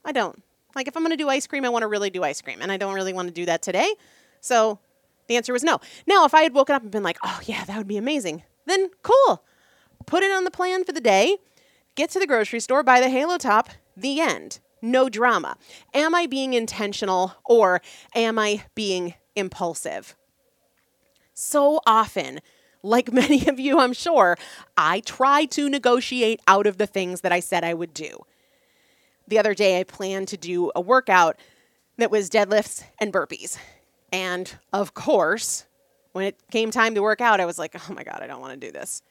I 0.05 0.13
don't. 0.13 0.43
Like, 0.75 0.89
if 0.89 0.97
I'm 0.97 1.03
going 1.03 1.11
to 1.11 1.17
do 1.17 1.29
ice 1.29 1.47
cream, 1.47 1.65
I 1.65 1.69
want 1.69 1.83
to 1.83 1.89
really 1.89 2.11
do 2.11 2.23
ice 2.23 2.41
cream. 2.41 2.61
And 2.63 2.71
I 2.71 2.77
don't 2.77 2.95
really 2.95 3.13
want 3.13 3.29
to 3.29 3.35
do 3.35 3.47
that 3.47 3.63
today. 3.63 3.93
So 4.41 4.79
the 5.27 5.37
answer 5.37 5.53
was 5.53 5.63
no. 5.63 5.81
Now, 6.07 6.25
if 6.25 6.35
I 6.35 6.43
had 6.43 6.55
woken 6.55 6.75
up 6.75 6.83
and 6.83 6.91
been 6.91 7.03
like, 7.03 7.19
oh, 7.25 7.41
yeah, 7.45 7.65
that 7.65 7.77
would 7.77 7.89
be 7.89 7.97
amazing, 7.97 8.43
then 8.67 8.91
cool. 9.03 9.45
Put 10.07 10.23
it 10.23 10.33
on 10.33 10.45
the 10.45 10.51
plan 10.51 10.85
for 10.85 10.93
the 10.93 11.01
day, 11.01 11.39
get 11.95 12.11
to 12.11 12.19
the 12.19 12.27
grocery 12.27 12.61
store, 12.61 12.83
buy 12.83 13.01
the 13.01 13.11
Halo 13.11 13.39
top, 13.39 13.71
the 13.97 14.21
end. 14.21 14.61
No 14.83 15.09
drama. 15.09 15.57
Am 15.93 16.15
I 16.15 16.27
being 16.27 16.55
intentional 16.55 17.35
or 17.45 17.83
am 18.15 18.39
I 18.39 18.65
being 18.75 19.15
impulsive? 19.37 20.17
So 21.35 21.81
often, 21.87 22.41
like 22.83 23.13
many 23.13 23.47
of 23.49 23.61
you, 23.61 23.79
I'm 23.79 23.93
sure, 23.93 24.37
I 24.77 25.01
try 25.01 25.45
to 25.47 25.69
negotiate 25.69 26.41
out 26.47 26.67
of 26.67 26.79
the 26.79 26.87
things 26.87 27.21
that 27.21 27.33
I 27.33 27.41
said 27.41 27.65
I 27.65 27.75
would 27.75 27.95
do. 27.95 28.25
The 29.29 29.39
other 29.39 29.55
day, 29.55 29.79
I 29.79 29.85
planned 29.85 30.29
to 30.29 30.37
do 30.37 30.73
a 30.75 30.81
workout 30.81 31.37
that 31.99 32.11
was 32.11 32.31
deadlifts 32.31 32.83
and 32.99 33.13
burpees. 33.13 33.59
And 34.13 34.53
of 34.73 34.95
course, 34.95 35.67
when 36.13 36.25
it 36.25 36.37
came 36.51 36.71
time 36.71 36.95
to 36.95 37.03
work 37.03 37.21
out, 37.21 37.41
I 37.41 37.47
was 37.47 37.59
like, 37.59 37.75
oh 37.89 37.93
my 37.95 38.03
God, 38.03 38.21
I 38.23 38.27
don't 38.27 38.41
want 38.41 38.59
to 38.59 38.67
do 38.67 38.73
this. 38.73 39.03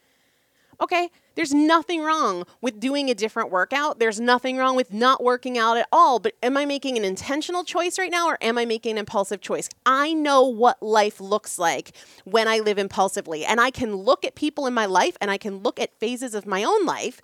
Okay, 0.81 1.09
there's 1.35 1.53
nothing 1.53 2.01
wrong 2.01 2.45
with 2.61 2.79
doing 2.79 3.09
a 3.09 3.13
different 3.13 3.51
workout. 3.51 3.99
There's 3.99 4.19
nothing 4.19 4.55
wrong 4.55 4.77
with 4.77 4.93
not 4.93 5.21
working 5.21 5.57
out 5.57 5.75
at 5.75 5.89
all. 5.91 6.19
But 6.19 6.35
am 6.41 6.55
I 6.55 6.65
making 6.65 6.97
an 6.97 7.03
intentional 7.03 7.65
choice 7.65 7.99
right 7.99 8.11
now 8.11 8.29
or 8.29 8.37
am 8.41 8.57
I 8.57 8.63
making 8.63 8.93
an 8.93 8.97
impulsive 8.97 9.41
choice? 9.41 9.69
I 9.85 10.13
know 10.13 10.43
what 10.43 10.81
life 10.81 11.19
looks 11.19 11.59
like 11.59 11.91
when 12.23 12.47
I 12.47 12.59
live 12.59 12.77
impulsively. 12.77 13.43
And 13.43 13.59
I 13.59 13.71
can 13.71 13.93
look 13.93 14.23
at 14.23 14.35
people 14.35 14.67
in 14.67 14.73
my 14.73 14.85
life 14.85 15.17
and 15.19 15.29
I 15.29 15.37
can 15.37 15.57
look 15.57 15.81
at 15.81 15.99
phases 15.99 16.33
of 16.33 16.45
my 16.45 16.63
own 16.63 16.85
life 16.85 17.21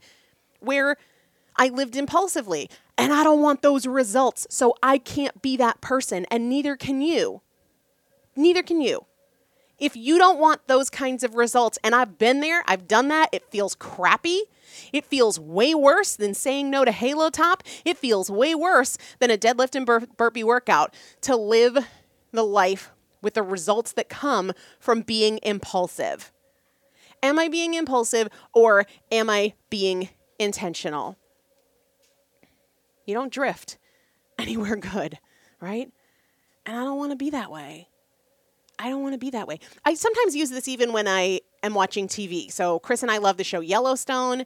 where 0.60 0.98
I 1.56 1.70
lived 1.70 1.96
impulsively. 1.96 2.70
And 2.98 3.14
I 3.14 3.24
don't 3.24 3.42
want 3.42 3.62
those 3.62 3.88
results. 3.88 4.48
So 4.50 4.76
I 4.84 4.98
can't 4.98 5.42
be 5.42 5.56
that 5.58 5.80
person. 5.80 6.26
And 6.30 6.50
neither 6.50 6.76
can 6.76 7.02
you. 7.02 7.42
Neither 8.36 8.64
can 8.64 8.82
you. 8.82 9.06
If 9.78 9.96
you 9.96 10.18
don't 10.18 10.40
want 10.40 10.68
those 10.68 10.90
kinds 10.90 11.24
of 11.24 11.36
results, 11.36 11.78
and 11.84 11.94
I've 11.94 12.18
been 12.18 12.40
there, 12.40 12.64
I've 12.68 12.88
done 12.88 13.10
that, 13.10 13.30
it 13.32 13.50
feels 13.52 13.76
crappy. 13.76 14.44
It 14.94 15.06
feels 15.06 15.40
way 15.40 15.76
worse 15.76 16.16
than 16.16 16.34
saying 16.34 16.70
no 16.70 16.86
to 16.86 16.92
Halo 16.92 17.30
Top. 17.30 17.64
It 17.84 17.98
feels 17.98 18.30
way 18.30 18.56
worse 18.56 18.98
than 19.20 19.32
a 19.32 19.38
deadlift 19.38 19.76
and 19.76 19.86
bur- 19.86 20.08
burpee 20.18 20.44
workout 20.44 20.94
to 21.22 21.36
live 21.36 21.78
the 22.32 22.44
life 22.44 22.92
with 23.22 23.34
the 23.34 23.44
results 23.44 23.92
that 23.94 24.08
come 24.10 24.54
from 24.80 25.02
being 25.02 25.40
impulsive. 25.44 26.32
Am 27.22 27.40
I 27.40 27.48
being 27.48 27.74
impulsive 27.74 28.30
or 28.54 28.86
am 29.12 29.30
I 29.30 29.54
being 29.70 30.10
intentional? 30.40 31.18
You 33.06 33.14
don't 33.14 33.32
drift 33.32 33.78
anywhere 34.38 34.76
good, 34.94 35.20
right? 35.60 35.90
And 36.66 36.78
I 36.78 36.84
don't 36.84 36.98
want 36.98 37.12
to 37.12 37.18
be 37.18 37.30
that 37.32 37.52
way. 37.52 37.90
I 38.78 38.90
don't 38.90 39.02
want 39.02 39.14
to 39.14 39.20
be 39.20 39.30
that 39.32 39.48
way. 39.48 39.60
I 39.86 39.94
sometimes 39.94 40.36
use 40.36 40.50
this 40.50 40.68
even 40.68 40.94
when 40.94 41.08
I 41.08 41.42
am 41.64 41.74
watching 41.74 42.08
TV. 42.08 42.52
So 42.52 42.80
Chris 42.80 43.02
and 43.02 43.12
I 43.12 43.18
love 43.18 43.38
the 43.38 43.44
show 43.44 43.60
Yellowstone. 43.60 44.46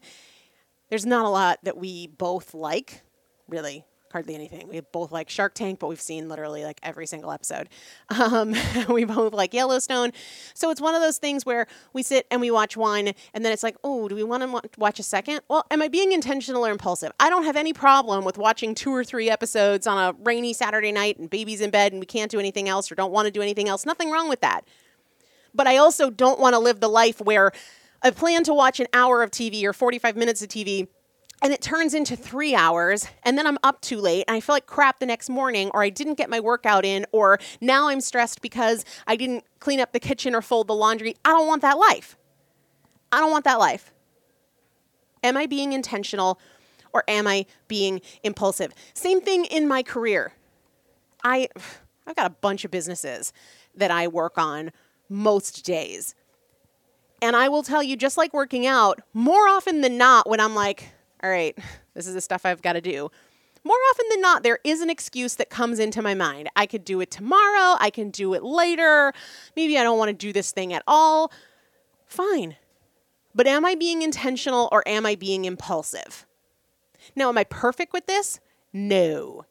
There's 0.89 1.05
not 1.05 1.25
a 1.25 1.29
lot 1.29 1.59
that 1.63 1.77
we 1.77 2.07
both 2.07 2.53
like, 2.53 3.01
really 3.47 3.85
hardly 4.11 4.35
anything. 4.35 4.67
We 4.67 4.79
both 4.79 5.11
like 5.11 5.29
Shark 5.29 5.53
Tank, 5.53 5.79
but 5.79 5.87
we've 5.87 6.01
seen 6.01 6.29
literally 6.29 6.63
like 6.63 6.79
every 6.83 7.07
single 7.07 7.31
episode. 7.31 7.69
Um, 8.19 8.53
we 8.89 9.05
both 9.05 9.33
like 9.33 9.53
Yellowstone. 9.53 10.11
So 10.53 10.69
it's 10.71 10.81
one 10.81 10.93
of 10.93 11.01
those 11.01 11.17
things 11.17 11.45
where 11.45 11.67
we 11.93 12.03
sit 12.03 12.27
and 12.29 12.41
we 12.41 12.51
watch 12.51 12.75
one, 12.75 13.13
and 13.33 13.45
then 13.45 13.53
it's 13.53 13.63
like, 13.63 13.77
oh, 13.83 14.07
do 14.07 14.15
we 14.15 14.23
want 14.23 14.43
to 14.43 14.69
watch 14.77 14.99
a 14.99 15.03
second? 15.03 15.41
Well, 15.47 15.65
am 15.71 15.81
I 15.81 15.87
being 15.87 16.11
intentional 16.11 16.65
or 16.65 16.71
impulsive? 16.71 17.11
I 17.19 17.29
don't 17.29 17.43
have 17.45 17.55
any 17.55 17.71
problem 17.71 18.25
with 18.25 18.37
watching 18.37 18.75
two 18.75 18.93
or 18.93 19.03
three 19.03 19.29
episodes 19.29 19.87
on 19.87 19.97
a 19.97 20.17
rainy 20.23 20.53
Saturday 20.53 20.91
night 20.91 21.17
and 21.17 21.29
baby's 21.29 21.61
in 21.61 21.69
bed 21.69 21.93
and 21.93 21.99
we 21.99 22.05
can't 22.05 22.29
do 22.29 22.39
anything 22.39 22.67
else 22.67 22.91
or 22.91 22.95
don't 22.95 23.11
want 23.11 23.25
to 23.25 23.31
do 23.31 23.41
anything 23.41 23.69
else. 23.69 23.85
Nothing 23.85 24.11
wrong 24.11 24.27
with 24.27 24.41
that. 24.41 24.61
But 25.53 25.67
I 25.67 25.77
also 25.77 26.09
don't 26.09 26.39
want 26.39 26.53
to 26.53 26.59
live 26.59 26.79
the 26.79 26.89
life 26.89 27.21
where 27.21 27.51
I 28.01 28.11
plan 28.11 28.43
to 28.45 28.53
watch 28.53 28.79
an 28.79 28.87
hour 28.93 29.23
of 29.23 29.31
TV 29.31 29.63
or 29.63 29.73
45 29.73 30.15
minutes 30.15 30.41
of 30.41 30.49
TV 30.49 30.87
and 31.41 31.53
it 31.53 31.61
turns 31.61 31.93
into 31.93 32.15
three 32.15 32.53
hours 32.53 33.07
and 33.23 33.37
then 33.37 33.47
i'm 33.47 33.57
up 33.63 33.79
too 33.81 33.99
late 33.99 34.25
and 34.27 34.35
i 34.35 34.39
feel 34.39 34.55
like 34.55 34.65
crap 34.65 34.99
the 34.99 35.05
next 35.05 35.29
morning 35.29 35.71
or 35.73 35.81
i 35.81 35.89
didn't 35.89 36.15
get 36.15 36.29
my 36.29 36.39
workout 36.39 36.85
in 36.85 37.05
or 37.11 37.39
now 37.61 37.87
i'm 37.87 38.01
stressed 38.01 38.41
because 38.41 38.83
i 39.07 39.15
didn't 39.15 39.43
clean 39.59 39.79
up 39.79 39.93
the 39.93 39.99
kitchen 39.99 40.33
or 40.33 40.41
fold 40.41 40.67
the 40.67 40.75
laundry. 40.75 41.15
I 41.23 41.31
don't 41.31 41.47
want 41.47 41.61
that 41.61 41.77
life. 41.77 42.17
I 43.11 43.19
don't 43.19 43.31
want 43.31 43.45
that 43.45 43.59
life. 43.59 43.93
Am 45.23 45.37
i 45.37 45.45
being 45.45 45.73
intentional 45.73 46.39
or 46.93 47.03
am 47.07 47.27
i 47.27 47.45
being 47.67 48.01
impulsive? 48.23 48.73
Same 48.93 49.21
thing 49.21 49.45
in 49.45 49.67
my 49.67 49.83
career. 49.83 50.33
I 51.23 51.49
i've 52.07 52.15
got 52.15 52.27
a 52.27 52.35
bunch 52.41 52.65
of 52.65 52.71
businesses 52.71 53.33
that 53.75 53.91
i 53.91 54.07
work 54.07 54.37
on 54.37 54.71
most 55.09 55.65
days. 55.65 56.15
And 57.21 57.35
i 57.35 57.49
will 57.49 57.63
tell 57.63 57.83
you 57.83 57.97
just 57.97 58.17
like 58.17 58.33
working 58.33 58.65
out 58.65 59.01
more 59.13 59.47
often 59.47 59.81
than 59.81 59.97
not 59.97 60.29
when 60.29 60.39
i'm 60.39 60.55
like 60.55 60.93
all 61.23 61.29
right, 61.29 61.57
this 61.93 62.07
is 62.07 62.13
the 62.13 62.21
stuff 62.21 62.45
I've 62.45 62.61
got 62.61 62.73
to 62.73 62.81
do. 62.81 63.09
More 63.63 63.77
often 63.91 64.05
than 64.09 64.21
not, 64.21 64.43
there 64.43 64.59
is 64.63 64.81
an 64.81 64.89
excuse 64.89 65.35
that 65.35 65.49
comes 65.49 65.79
into 65.79 66.01
my 66.01 66.13
mind. 66.13 66.49
I 66.55 66.65
could 66.65 66.85
do 66.85 67.01
it 67.01 67.11
tomorrow. 67.11 67.75
I 67.79 67.89
can 67.93 68.09
do 68.09 68.33
it 68.33 68.43
later. 68.43 69.13
Maybe 69.55 69.77
I 69.77 69.83
don't 69.83 69.97
want 69.97 70.09
to 70.09 70.13
do 70.13 70.31
this 70.31 70.51
thing 70.51 70.73
at 70.73 70.83
all. 70.87 71.31
Fine. 72.05 72.55
But 73.35 73.47
am 73.47 73.65
I 73.65 73.75
being 73.75 74.01
intentional 74.01 74.69
or 74.71 74.87
am 74.87 75.05
I 75.05 75.15
being 75.15 75.45
impulsive? 75.45 76.25
Now, 77.15 77.29
am 77.29 77.37
I 77.37 77.43
perfect 77.43 77.93
with 77.93 78.07
this? 78.07 78.39
No. 78.71 79.45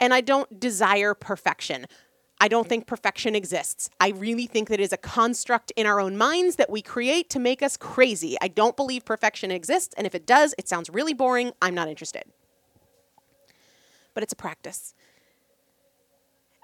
And 0.00 0.14
I 0.14 0.20
don't 0.20 0.58
desire 0.58 1.14
perfection. 1.14 1.86
I 2.40 2.48
don't 2.48 2.68
think 2.68 2.86
perfection 2.86 3.34
exists. 3.34 3.88
I 3.98 4.10
really 4.10 4.46
think 4.46 4.68
that 4.68 4.80
it 4.80 4.82
is 4.82 4.92
a 4.92 4.98
construct 4.98 5.72
in 5.74 5.86
our 5.86 6.00
own 6.00 6.16
minds 6.16 6.56
that 6.56 6.68
we 6.68 6.82
create 6.82 7.30
to 7.30 7.38
make 7.38 7.62
us 7.62 7.76
crazy. 7.76 8.36
I 8.42 8.48
don't 8.48 8.76
believe 8.76 9.04
perfection 9.04 9.50
exists, 9.50 9.94
and 9.96 10.06
if 10.06 10.14
it 10.14 10.26
does, 10.26 10.54
it 10.58 10.68
sounds 10.68 10.90
really 10.90 11.14
boring. 11.14 11.52
I'm 11.62 11.74
not 11.74 11.88
interested. 11.88 12.24
But 14.12 14.22
it's 14.22 14.32
a 14.32 14.36
practice. 14.36 14.94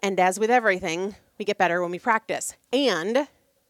And 0.03 0.19
as 0.21 0.39
with 0.39 0.51
everything, 0.51 1.15
we 1.39 1.45
get 1.45 1.59
better 1.59 1.81
when 1.81 1.91
we 1.91 1.99
practice. 1.99 2.55
And 2.73 3.29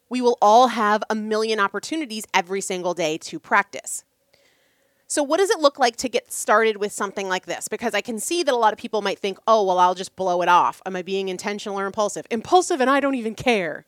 we 0.09 0.21
will 0.21 0.39
all 0.43 0.69
have 0.69 1.05
a 1.09 1.15
million 1.15 1.61
opportunities 1.61 2.25
every 2.35 2.61
single 2.61 2.95
day 2.95 3.17
to 3.19 3.39
practice. 3.39 4.05
So, 5.13 5.23
what 5.23 5.41
does 5.41 5.51
it 5.51 5.61
look 5.61 5.79
like 5.79 5.97
to 5.97 6.09
get 6.09 6.33
started 6.33 6.79
with 6.79 6.91
something 6.91 7.29
like 7.29 7.45
this? 7.45 7.69
Because 7.69 7.93
I 7.93 8.01
can 8.01 8.19
see 8.19 8.43
that 8.43 8.55
a 8.55 8.57
lot 8.57 8.73
of 8.73 8.79
people 8.79 9.03
might 9.03 9.19
think, 9.19 9.37
oh, 9.47 9.63
well, 9.63 9.79
I'll 9.79 9.95
just 9.95 10.17
blow 10.17 10.41
it 10.41 10.49
off. 10.49 10.81
Am 10.87 10.97
I 10.97 11.03
being 11.03 11.29
intentional 11.29 11.79
or 11.79 11.85
impulsive? 11.85 12.27
Impulsive, 12.31 12.81
and 12.81 12.89
I 12.89 12.99
don't 12.99 13.15
even 13.15 13.35
care. 13.35 13.85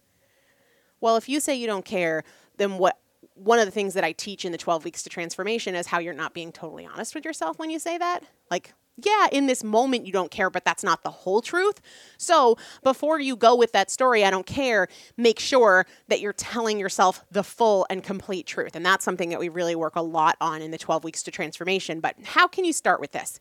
Well, 1.00 1.16
if 1.16 1.26
you 1.26 1.40
say 1.40 1.54
you 1.54 1.66
don't 1.66 1.86
care, 1.86 2.24
then 2.58 2.76
what? 2.76 2.98
One 3.36 3.58
of 3.58 3.64
the 3.64 3.70
things 3.70 3.94
that 3.94 4.04
I 4.04 4.12
teach 4.12 4.44
in 4.44 4.52
the 4.52 4.58
12 4.58 4.84
weeks 4.84 5.02
to 5.04 5.08
transformation 5.08 5.74
is 5.74 5.86
how 5.86 5.98
you're 5.98 6.12
not 6.12 6.34
being 6.34 6.52
totally 6.52 6.84
honest 6.84 7.14
with 7.14 7.24
yourself 7.24 7.58
when 7.58 7.70
you 7.70 7.78
say 7.78 7.96
that. 7.96 8.24
Like, 8.50 8.74
yeah, 8.96 9.26
in 9.32 9.46
this 9.46 9.64
moment 9.64 10.06
you 10.06 10.12
don't 10.12 10.30
care, 10.30 10.50
but 10.50 10.64
that's 10.64 10.84
not 10.84 11.02
the 11.02 11.10
whole 11.10 11.42
truth. 11.42 11.80
So 12.16 12.56
before 12.82 13.18
you 13.18 13.34
go 13.36 13.56
with 13.56 13.72
that 13.72 13.90
story, 13.90 14.24
I 14.24 14.30
don't 14.30 14.46
care, 14.46 14.88
make 15.16 15.40
sure 15.40 15.86
that 16.08 16.20
you're 16.20 16.32
telling 16.32 16.78
yourself 16.78 17.24
the 17.30 17.42
full 17.42 17.86
and 17.90 18.04
complete 18.04 18.46
truth. 18.46 18.76
And 18.76 18.86
that's 18.86 19.04
something 19.04 19.30
that 19.30 19.40
we 19.40 19.48
really 19.48 19.74
work 19.74 19.96
a 19.96 20.02
lot 20.02 20.36
on 20.40 20.62
in 20.62 20.70
the 20.70 20.78
12 20.78 21.02
weeks 21.02 21.22
to 21.24 21.30
transformation. 21.30 22.00
But 22.00 22.16
how 22.22 22.46
can 22.46 22.64
you 22.64 22.72
start 22.72 23.00
with 23.00 23.12
this? 23.12 23.40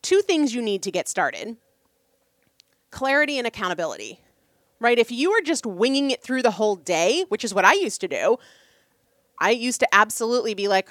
Two 0.00 0.22
things 0.22 0.54
you 0.54 0.62
need 0.62 0.82
to 0.82 0.90
get 0.90 1.08
started 1.08 1.56
clarity 2.90 3.38
and 3.38 3.46
accountability, 3.46 4.20
right? 4.80 4.98
If 4.98 5.12
you 5.12 5.30
are 5.30 5.40
just 5.40 5.64
winging 5.64 6.10
it 6.10 6.22
through 6.22 6.42
the 6.42 6.50
whole 6.50 6.74
day, 6.74 7.24
which 7.28 7.44
is 7.44 7.54
what 7.54 7.64
I 7.64 7.74
used 7.74 8.00
to 8.00 8.08
do, 8.08 8.36
I 9.38 9.50
used 9.50 9.78
to 9.80 9.94
absolutely 9.94 10.54
be 10.54 10.66
like, 10.66 10.88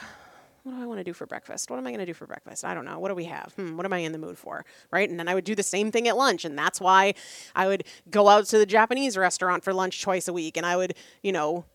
what 0.70 0.78
do 0.78 0.84
I 0.84 0.86
want 0.86 1.00
to 1.00 1.04
do 1.04 1.14
for 1.14 1.26
breakfast? 1.26 1.70
What 1.70 1.78
am 1.78 1.88
I 1.88 1.90
going 1.90 2.00
to 2.00 2.06
do 2.06 2.14
for 2.14 2.28
breakfast? 2.28 2.64
I 2.64 2.74
don't 2.74 2.86
know. 2.86 3.00
What 3.00 3.10
do 3.10 3.16
we 3.16 3.26
have? 3.26 3.54
Hmm, 3.56 3.76
what 3.76 3.86
am 3.86 3.94
I 3.94 4.00
in 4.00 4.12
the 4.12 4.18
mood 4.18 4.38
for? 4.38 4.66
Right? 4.92 5.10
And 5.10 5.20
then 5.20 5.28
I 5.28 5.34
would 5.34 5.44
do 5.44 5.56
the 5.56 5.64
same 5.64 5.92
thing 5.92 6.08
at 6.08 6.16
lunch. 6.16 6.46
And 6.46 6.58
that's 6.58 6.80
why 6.80 7.16
I 7.56 7.68
would 7.68 7.84
go 8.10 8.30
out 8.30 8.46
to 8.48 8.58
the 8.58 8.66
Japanese 8.66 9.18
restaurant 9.18 9.64
for 9.64 9.74
lunch 9.74 10.02
twice 10.02 10.28
a 10.28 10.34
week. 10.34 10.58
And 10.58 10.66
I 10.66 10.78
would, 10.78 10.96
you 11.24 11.32
know, 11.32 11.66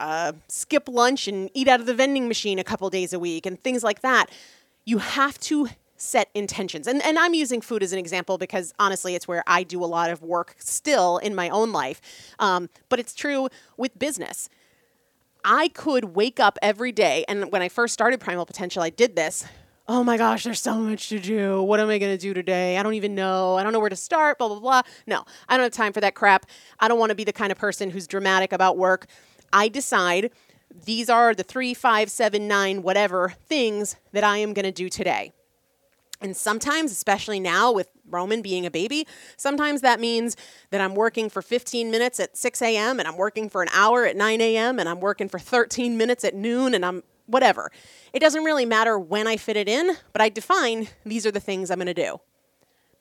uh, 0.00 0.32
skip 0.48 0.88
lunch 0.88 1.26
and 1.26 1.50
eat 1.54 1.66
out 1.66 1.80
of 1.80 1.86
the 1.86 1.94
vending 1.94 2.28
machine 2.28 2.58
a 2.58 2.64
couple 2.64 2.88
days 2.90 3.12
a 3.12 3.18
week 3.18 3.44
and 3.46 3.62
things 3.62 3.82
like 3.82 4.02
that. 4.02 4.26
You 4.84 4.98
have 4.98 5.38
to 5.40 5.68
set 5.96 6.30
intentions. 6.32 6.86
And, 6.86 7.04
and 7.04 7.18
I'm 7.18 7.34
using 7.34 7.60
food 7.60 7.82
as 7.82 7.92
an 7.92 7.98
example 7.98 8.38
because 8.38 8.72
honestly, 8.78 9.16
it's 9.16 9.26
where 9.26 9.42
I 9.48 9.64
do 9.64 9.82
a 9.82 9.86
lot 9.86 10.10
of 10.10 10.22
work 10.22 10.54
still 10.58 11.18
in 11.18 11.34
my 11.34 11.48
own 11.48 11.72
life. 11.72 12.00
Um, 12.38 12.70
but 12.88 13.00
it's 13.00 13.14
true 13.14 13.48
with 13.76 13.98
business. 13.98 14.48
I 15.44 15.68
could 15.68 16.16
wake 16.16 16.40
up 16.40 16.58
every 16.62 16.92
day, 16.92 17.24
and 17.28 17.50
when 17.52 17.62
I 17.62 17.68
first 17.68 17.94
started 17.94 18.20
Primal 18.20 18.46
Potential, 18.46 18.82
I 18.82 18.90
did 18.90 19.16
this. 19.16 19.44
Oh 19.90 20.04
my 20.04 20.18
gosh, 20.18 20.44
there's 20.44 20.60
so 20.60 20.74
much 20.74 21.08
to 21.08 21.18
do. 21.18 21.62
What 21.62 21.80
am 21.80 21.88
I 21.88 21.98
going 21.98 22.12
to 22.14 22.20
do 22.20 22.34
today? 22.34 22.76
I 22.76 22.82
don't 22.82 22.94
even 22.94 23.14
know. 23.14 23.56
I 23.56 23.62
don't 23.62 23.72
know 23.72 23.80
where 23.80 23.88
to 23.88 23.96
start, 23.96 24.36
blah, 24.36 24.48
blah, 24.48 24.60
blah. 24.60 24.82
No, 25.06 25.24
I 25.48 25.56
don't 25.56 25.64
have 25.64 25.72
time 25.72 25.94
for 25.94 26.02
that 26.02 26.14
crap. 26.14 26.44
I 26.78 26.88
don't 26.88 26.98
want 26.98 27.08
to 27.08 27.14
be 27.14 27.24
the 27.24 27.32
kind 27.32 27.50
of 27.50 27.56
person 27.56 27.88
who's 27.90 28.06
dramatic 28.06 28.52
about 28.52 28.76
work. 28.76 29.06
I 29.50 29.68
decide 29.68 30.30
these 30.84 31.08
are 31.08 31.34
the 31.34 31.42
three, 31.42 31.72
five, 31.72 32.10
seven, 32.10 32.46
nine, 32.46 32.82
whatever 32.82 33.34
things 33.46 33.96
that 34.12 34.24
I 34.24 34.38
am 34.38 34.52
going 34.52 34.66
to 34.66 34.72
do 34.72 34.90
today. 34.90 35.32
And 36.20 36.36
sometimes, 36.36 36.90
especially 36.90 37.38
now 37.38 37.70
with 37.72 37.90
Roman 38.08 38.42
being 38.42 38.66
a 38.66 38.70
baby, 38.70 39.06
sometimes 39.36 39.82
that 39.82 40.00
means 40.00 40.36
that 40.70 40.80
I'm 40.80 40.94
working 40.94 41.30
for 41.30 41.42
15 41.42 41.90
minutes 41.90 42.18
at 42.18 42.36
6 42.36 42.62
a.m. 42.62 42.98
and 42.98 43.06
I'm 43.06 43.16
working 43.16 43.48
for 43.48 43.62
an 43.62 43.68
hour 43.72 44.04
at 44.04 44.16
9 44.16 44.40
a.m. 44.40 44.80
and 44.80 44.88
I'm 44.88 45.00
working 45.00 45.28
for 45.28 45.38
13 45.38 45.96
minutes 45.96 46.24
at 46.24 46.34
noon 46.34 46.74
and 46.74 46.84
I'm 46.84 47.02
whatever. 47.26 47.70
It 48.12 48.18
doesn't 48.18 48.42
really 48.42 48.66
matter 48.66 48.98
when 48.98 49.28
I 49.28 49.36
fit 49.36 49.56
it 49.56 49.68
in, 49.68 49.96
but 50.12 50.20
I 50.20 50.28
define 50.28 50.88
these 51.04 51.24
are 51.24 51.30
the 51.30 51.40
things 51.40 51.70
I'm 51.70 51.78
going 51.78 51.86
to 51.86 51.94
do. 51.94 52.20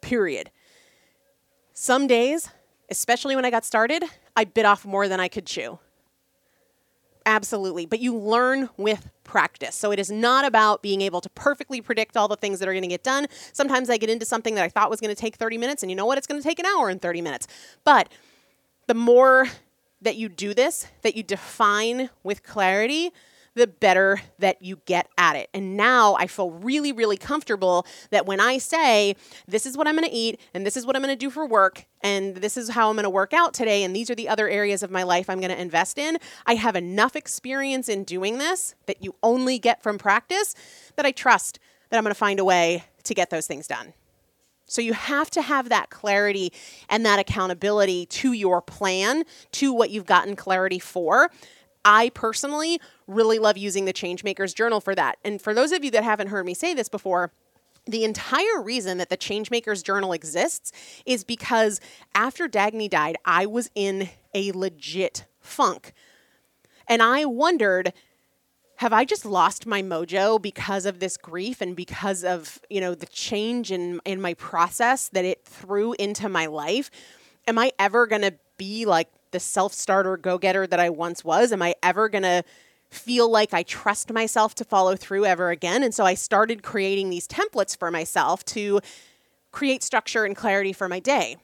Period. 0.02 0.52
Some 1.74 2.08
days, 2.08 2.50
especially 2.90 3.36
when 3.36 3.46
I 3.46 3.50
got 3.50 3.66
started, 3.66 4.04
I 4.36 4.44
bit 4.44 4.66
off 4.66 4.86
more 4.86 5.08
than 5.08 5.20
I 5.20 5.28
could 5.28 5.46
chew. 5.46 5.80
Absolutely. 7.28 7.86
But 7.86 8.00
you 8.00 8.16
learn 8.18 8.70
with 8.78 9.12
practice. 9.26 9.76
So 9.76 9.92
it 9.92 10.00
is 10.00 10.10
not 10.10 10.46
about 10.46 10.82
being 10.82 11.02
able 11.02 11.20
to 11.20 11.30
perfectly 11.32 11.82
predict 11.82 12.16
all 12.16 12.30
the 12.30 12.38
things 12.38 12.60
that 12.60 12.70
are 12.70 12.72
going 12.72 12.84
to 12.84 12.88
get 12.88 13.04
done. 13.04 13.28
Sometimes 13.52 13.90
I 13.90 13.98
get 13.98 14.10
into 14.10 14.26
something 14.26 14.56
that 14.56 14.64
I 14.64 14.70
thought 14.70 14.90
was 14.90 15.02
going 15.02 15.14
to 15.14 15.22
take 15.22 15.36
30 15.36 15.58
minutes, 15.58 15.84
and 15.84 15.92
you 15.92 15.96
know 15.98 16.06
what? 16.06 16.18
It's 16.18 16.26
going 16.26 16.42
to 16.42 16.48
take 16.48 16.58
an 16.58 16.66
hour 16.66 16.88
and 16.88 17.02
30 17.02 17.22
minutes. 17.22 17.46
But 17.84 18.08
the 18.88 18.94
more 18.94 19.48
that 20.02 20.16
you 20.16 20.30
do 20.30 20.54
this, 20.54 20.88
that 21.02 21.18
you 21.18 21.24
define 21.24 22.10
with 22.24 22.44
clarity, 22.44 23.12
the 23.58 23.68
better 23.68 24.22
that 24.40 24.62
you 24.62 24.80
get 24.86 25.10
at 25.18 25.36
it. 25.36 25.50
And 25.54 25.76
now 25.76 26.16
I 26.16 26.28
feel 26.28 26.52
really, 26.52 26.92
really 26.92 27.18
comfortable 27.18 27.86
that 28.12 28.26
when 28.26 28.40
I 28.40 28.60
say, 28.60 29.16
this 29.48 29.66
is 29.66 29.76
what 29.76 29.88
I'm 29.88 29.96
going 29.96 30.08
to 30.08 30.16
eat, 30.16 30.40
and 30.54 30.66
this 30.66 30.78
is 30.78 30.86
what 30.86 30.96
I'm 30.96 31.02
going 31.02 31.14
to 31.14 31.20
do 31.20 31.30
for 31.30 31.46
work, 31.46 31.86
and 32.02 32.38
this 32.38 32.56
is 32.56 32.70
how 32.70 32.90
I'm 32.90 32.96
going 32.96 33.04
to 33.04 33.10
work 33.10 33.34
out 33.34 33.54
today, 33.54 33.84
and 33.84 33.96
these 33.96 34.10
are 34.10 34.16
the 34.16 34.30
other 34.30 34.48
areas 34.48 34.84
of 34.84 34.92
my 34.92 35.04
life 35.04 35.30
I'm 35.30 35.40
going 35.40 35.52
to 35.52 35.60
invest 35.60 35.98
in, 35.98 36.18
I 36.46 36.56
have 36.56 36.76
enough 36.76 37.16
experience 37.16 37.90
in 37.90 38.04
doing 38.04 38.38
this 38.38 38.76
that 38.86 39.04
you 39.04 39.16
only 39.24 39.60
get 39.60 39.82
from 39.82 39.98
practice 39.98 40.56
that 40.96 41.06
I 41.06 41.12
trust 41.12 41.60
that 41.90 41.98
I'm 41.98 42.04
going 42.04 42.14
to 42.14 42.20
find 42.20 42.40
a 42.40 42.46
way 42.46 42.84
to 43.04 43.14
get 43.14 43.30
those 43.30 43.48
things 43.48 43.68
done. 43.68 43.94
So 44.70 44.82
you 44.82 44.94
have 44.94 45.30
to 45.32 45.42
have 45.42 45.70
that 45.70 45.90
clarity 45.90 46.52
and 46.90 47.06
that 47.06 47.20
accountability 47.20 48.06
to 48.08 48.34
your 48.34 48.62
plan, 48.62 49.24
to 49.54 49.72
what 49.72 49.90
you've 49.90 50.06
gotten 50.06 50.36
clarity 50.36 50.80
for. 50.80 51.32
I 51.88 52.10
personally 52.10 52.82
really 53.08 53.40
love 53.40 53.58
using 53.58 53.86
the 53.86 53.94
Changemakers 53.94 54.54
Journal 54.54 54.82
for 54.82 54.94
that. 54.94 55.20
And 55.24 55.42
for 55.42 55.54
those 55.54 55.72
of 55.72 55.86
you 55.86 55.92
that 55.92 56.04
haven't 56.04 56.28
heard 56.28 56.46
me 56.46 56.54
say 56.54 56.74
this 56.74 56.90
before, 56.90 57.32
the 57.86 58.04
entire 58.04 58.62
reason 58.62 58.98
that 58.98 59.10
the 59.10 59.16
Changemakers 59.16 59.86
Journal 59.86 60.12
exists 60.12 60.74
is 61.06 61.24
because 61.24 61.80
after 62.14 62.50
Dagny 62.50 62.90
died, 62.90 63.16
I 63.24 63.46
was 63.46 63.72
in 63.74 64.10
a 64.34 64.52
legit 64.52 65.28
funk. 65.40 65.94
And 66.90 67.02
I 67.02 67.24
wondered, 67.24 67.94
have 68.76 68.92
I 68.92 69.06
just 69.06 69.26
lost 69.26 69.66
my 69.66 69.82
mojo 69.82 70.42
because 70.42 70.86
of 70.86 71.00
this 71.00 71.16
grief 71.16 71.62
and 71.62 71.74
because 71.74 72.26
of, 72.26 72.60
you 72.70 72.82
know, 72.82 72.96
the 72.96 73.06
change 73.06 73.72
in 73.72 74.02
in 74.04 74.20
my 74.20 74.34
process 74.34 75.08
that 75.14 75.24
it 75.24 75.46
threw 75.46 75.94
into 75.94 76.28
my 76.28 76.48
life? 76.48 76.92
Am 77.48 77.58
I 77.58 77.72
ever 77.80 78.08
going 78.08 78.24
to 78.24 78.34
be 78.58 78.86
like 78.86 79.08
the 79.32 79.40
self-starter 79.40 80.18
go-getter 80.18 80.68
that 80.68 80.80
I 80.80 80.90
once 80.90 81.24
was? 81.24 81.52
Am 81.52 81.62
I 81.62 81.76
ever 81.84 82.10
going 82.10 82.24
to 82.24 82.44
feel 82.90 83.30
like 83.30 83.54
I 83.54 83.64
trust 83.64 84.12
myself 84.12 84.56
to 84.56 84.64
follow 84.64 84.96
through 84.96 85.26
ever 85.26 85.50
again. 85.50 85.84
And 85.84 85.94
so 85.94 86.06
I 86.06 86.14
started 86.14 86.64
creating 86.64 87.10
these 87.10 87.28
templates 87.28 87.78
for 87.78 87.92
myself 87.92 88.46
to 88.46 88.80
create 89.52 89.84
structure 89.84 90.24
and 90.24 90.36
clarity 90.36 90.74
for 90.74 90.88
my 90.88 91.00
day. 91.00 91.36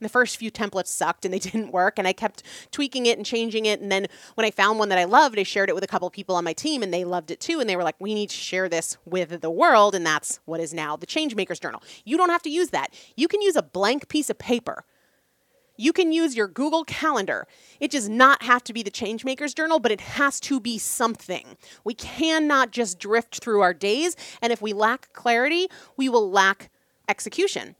And 0.00 0.04
the 0.04 0.12
first 0.12 0.36
few 0.36 0.50
templates 0.50 0.88
sucked 0.88 1.24
and 1.24 1.32
they 1.32 1.38
didn't 1.50 1.72
work, 1.72 1.98
and 1.98 2.06
I 2.06 2.12
kept 2.12 2.42
tweaking 2.70 3.06
it 3.06 3.16
and 3.16 3.26
changing 3.26 3.66
it. 3.66 3.80
And 3.80 3.90
then 3.90 4.06
when 4.34 4.44
I 4.44 4.50
found 4.50 4.78
one 4.78 4.88
that 4.88 4.98
I 4.98 5.04
loved, 5.04 5.38
I 5.38 5.44
shared 5.44 5.68
it 5.68 5.74
with 5.74 5.84
a 5.84 5.88
couple 5.88 6.08
people 6.10 6.36
on 6.36 6.44
my 6.44 6.52
team, 6.52 6.82
and 6.82 6.92
they 6.92 7.04
loved 7.04 7.30
it 7.30 7.40
too. 7.40 7.60
And 7.60 7.68
they 7.68 7.76
were 7.76 7.84
like, 7.84 7.96
"We 8.00 8.14
need 8.14 8.30
to 8.30 8.36
share 8.36 8.68
this 8.68 8.96
with 9.04 9.40
the 9.40 9.50
world," 9.50 9.94
and 9.94 10.04
that's 10.04 10.40
what 10.44 10.60
is 10.60 10.74
now 10.74 10.96
the 10.96 11.06
Changemakers 11.06 11.60
Journal. 11.60 11.82
You 12.04 12.16
don't 12.16 12.30
have 12.30 12.42
to 12.42 12.50
use 12.50 12.70
that. 12.70 12.92
You 13.16 13.28
can 13.28 13.40
use 13.40 13.56
a 13.56 13.62
blank 13.62 14.08
piece 14.08 14.30
of 14.30 14.38
paper 14.38 14.84
you 15.76 15.92
can 15.92 16.12
use 16.12 16.36
your 16.36 16.48
Google 16.48 16.84
Calendar. 16.84 17.46
It 17.80 17.90
does 17.90 18.08
not 18.08 18.42
have 18.42 18.62
to 18.64 18.72
be 18.72 18.82
the 18.82 18.90
Changemakers 18.90 19.54
Journal, 19.54 19.80
but 19.80 19.92
it 19.92 20.00
has 20.00 20.40
to 20.40 20.60
be 20.60 20.78
something. 20.78 21.56
We 21.82 21.94
cannot 21.94 22.70
just 22.70 22.98
drift 22.98 23.40
through 23.40 23.60
our 23.60 23.74
days, 23.74 24.16
and 24.40 24.52
if 24.52 24.62
we 24.62 24.72
lack 24.72 25.12
clarity, 25.12 25.68
we 25.96 26.08
will 26.08 26.30
lack 26.30 26.70
execution. 27.08 27.74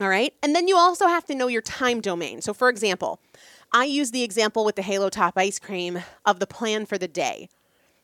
All 0.00 0.08
right? 0.08 0.34
And 0.42 0.54
then 0.54 0.66
you 0.66 0.76
also 0.76 1.06
have 1.06 1.24
to 1.26 1.34
know 1.34 1.46
your 1.46 1.62
time 1.62 2.00
domain. 2.00 2.42
So, 2.42 2.52
for 2.52 2.68
example, 2.68 3.20
I 3.72 3.84
use 3.84 4.10
the 4.10 4.22
example 4.22 4.64
with 4.64 4.76
the 4.76 4.82
Halo 4.82 5.08
Top 5.08 5.34
ice 5.36 5.58
cream 5.58 6.02
of 6.24 6.40
the 6.40 6.46
plan 6.46 6.84
for 6.86 6.98
the 6.98 7.08
day. 7.08 7.48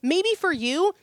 Maybe 0.01 0.33
for 0.37 0.51
you, 0.51 0.95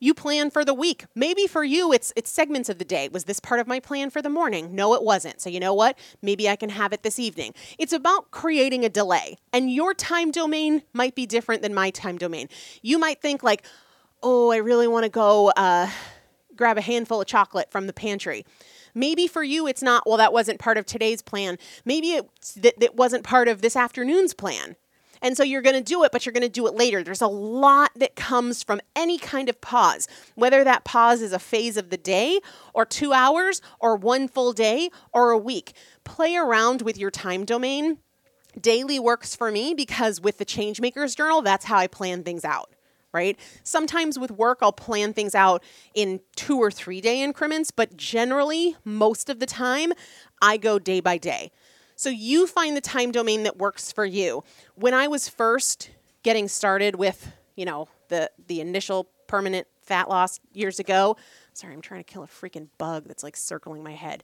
you 0.00 0.14
plan 0.14 0.50
for 0.50 0.64
the 0.64 0.74
week. 0.74 1.06
Maybe 1.14 1.46
for 1.46 1.64
you 1.64 1.92
it's 1.92 2.12
it's 2.16 2.30
segments 2.30 2.68
of 2.68 2.78
the 2.78 2.84
day. 2.84 3.08
Was 3.08 3.24
this 3.24 3.40
part 3.40 3.60
of 3.60 3.66
my 3.66 3.80
plan 3.80 4.10
for 4.10 4.20
the 4.22 4.28
morning? 4.28 4.74
No, 4.74 4.94
it 4.94 5.02
wasn't. 5.02 5.40
So 5.40 5.48
you 5.50 5.60
know 5.60 5.74
what? 5.74 5.98
Maybe 6.22 6.48
I 6.48 6.56
can 6.56 6.70
have 6.70 6.92
it 6.92 7.02
this 7.02 7.18
evening. 7.18 7.54
It's 7.78 7.92
about 7.92 8.30
creating 8.30 8.84
a 8.84 8.88
delay. 8.88 9.36
And 9.52 9.70
your 9.72 9.94
time 9.94 10.30
domain 10.30 10.82
might 10.92 11.14
be 11.14 11.26
different 11.26 11.62
than 11.62 11.74
my 11.74 11.90
time 11.90 12.18
domain. 12.18 12.48
You 12.82 12.98
might 12.98 13.20
think 13.20 13.42
like, 13.42 13.64
"Oh, 14.22 14.50
I 14.50 14.56
really 14.56 14.88
want 14.88 15.04
to 15.04 15.10
go 15.10 15.50
uh, 15.56 15.90
grab 16.56 16.78
a 16.78 16.82
handful 16.82 17.20
of 17.20 17.26
chocolate 17.26 17.70
from 17.70 17.86
the 17.86 17.92
pantry." 17.92 18.44
Maybe 18.94 19.26
for 19.26 19.42
you, 19.42 19.66
it's 19.66 19.82
not, 19.82 20.06
well, 20.06 20.18
that 20.18 20.32
wasn't 20.32 20.60
part 20.60 20.78
of 20.78 20.86
today's 20.86 21.20
plan. 21.20 21.58
Maybe 21.84 22.12
it, 22.12 22.28
that, 22.56 22.78
that 22.78 22.94
wasn't 22.94 23.24
part 23.24 23.48
of 23.48 23.60
this 23.60 23.74
afternoon's 23.74 24.34
plan. 24.34 24.76
And 25.24 25.38
so 25.38 25.42
you're 25.42 25.62
going 25.62 25.74
to 25.74 25.82
do 25.82 26.04
it, 26.04 26.12
but 26.12 26.26
you're 26.26 26.34
going 26.34 26.42
to 26.42 26.50
do 26.50 26.66
it 26.66 26.74
later. 26.74 27.02
There's 27.02 27.22
a 27.22 27.26
lot 27.26 27.92
that 27.96 28.14
comes 28.14 28.62
from 28.62 28.82
any 28.94 29.16
kind 29.16 29.48
of 29.48 29.58
pause, 29.62 30.06
whether 30.34 30.62
that 30.62 30.84
pause 30.84 31.22
is 31.22 31.32
a 31.32 31.38
phase 31.38 31.78
of 31.78 31.88
the 31.88 31.96
day 31.96 32.40
or 32.74 32.84
two 32.84 33.14
hours 33.14 33.62
or 33.80 33.96
one 33.96 34.28
full 34.28 34.52
day 34.52 34.90
or 35.14 35.30
a 35.30 35.38
week. 35.38 35.72
Play 36.04 36.36
around 36.36 36.82
with 36.82 36.98
your 36.98 37.10
time 37.10 37.46
domain. 37.46 38.00
Daily 38.60 39.00
works 39.00 39.34
for 39.34 39.50
me 39.50 39.72
because 39.72 40.20
with 40.20 40.36
the 40.36 40.44
Changemakers 40.44 41.16
Journal, 41.16 41.40
that's 41.40 41.64
how 41.64 41.78
I 41.78 41.86
plan 41.86 42.22
things 42.22 42.44
out 42.44 42.70
right? 43.14 43.38
Sometimes 43.62 44.18
with 44.18 44.32
work, 44.32 44.58
I'll 44.60 44.72
plan 44.72 45.12
things 45.12 45.36
out 45.36 45.62
in 45.94 46.20
two 46.34 46.58
or 46.58 46.70
three 46.70 47.00
day 47.00 47.22
increments, 47.22 47.70
but 47.70 47.96
generally, 47.96 48.76
most 48.84 49.30
of 49.30 49.38
the 49.38 49.46
time, 49.46 49.92
I 50.42 50.56
go 50.56 50.80
day 50.80 50.98
by 50.98 51.16
day. 51.16 51.52
So 51.96 52.08
you 52.08 52.46
find 52.46 52.76
the 52.76 52.80
time 52.80 53.12
domain 53.12 53.44
that 53.44 53.56
works 53.56 53.92
for 53.92 54.04
you. 54.04 54.42
When 54.74 54.94
I 54.94 55.08
was 55.08 55.28
first 55.28 55.90
getting 56.22 56.48
started 56.48 56.96
with, 56.96 57.32
you 57.56 57.64
know, 57.64 57.88
the 58.08 58.30
the 58.46 58.60
initial 58.60 59.08
permanent 59.26 59.66
fat 59.82 60.08
loss 60.08 60.40
years 60.52 60.78
ago, 60.78 61.16
sorry, 61.52 61.72
I'm 61.72 61.80
trying 61.80 62.02
to 62.02 62.12
kill 62.12 62.22
a 62.22 62.26
freaking 62.26 62.68
bug 62.78 63.04
that's 63.06 63.22
like 63.22 63.36
circling 63.36 63.82
my 63.82 63.92
head. 63.92 64.22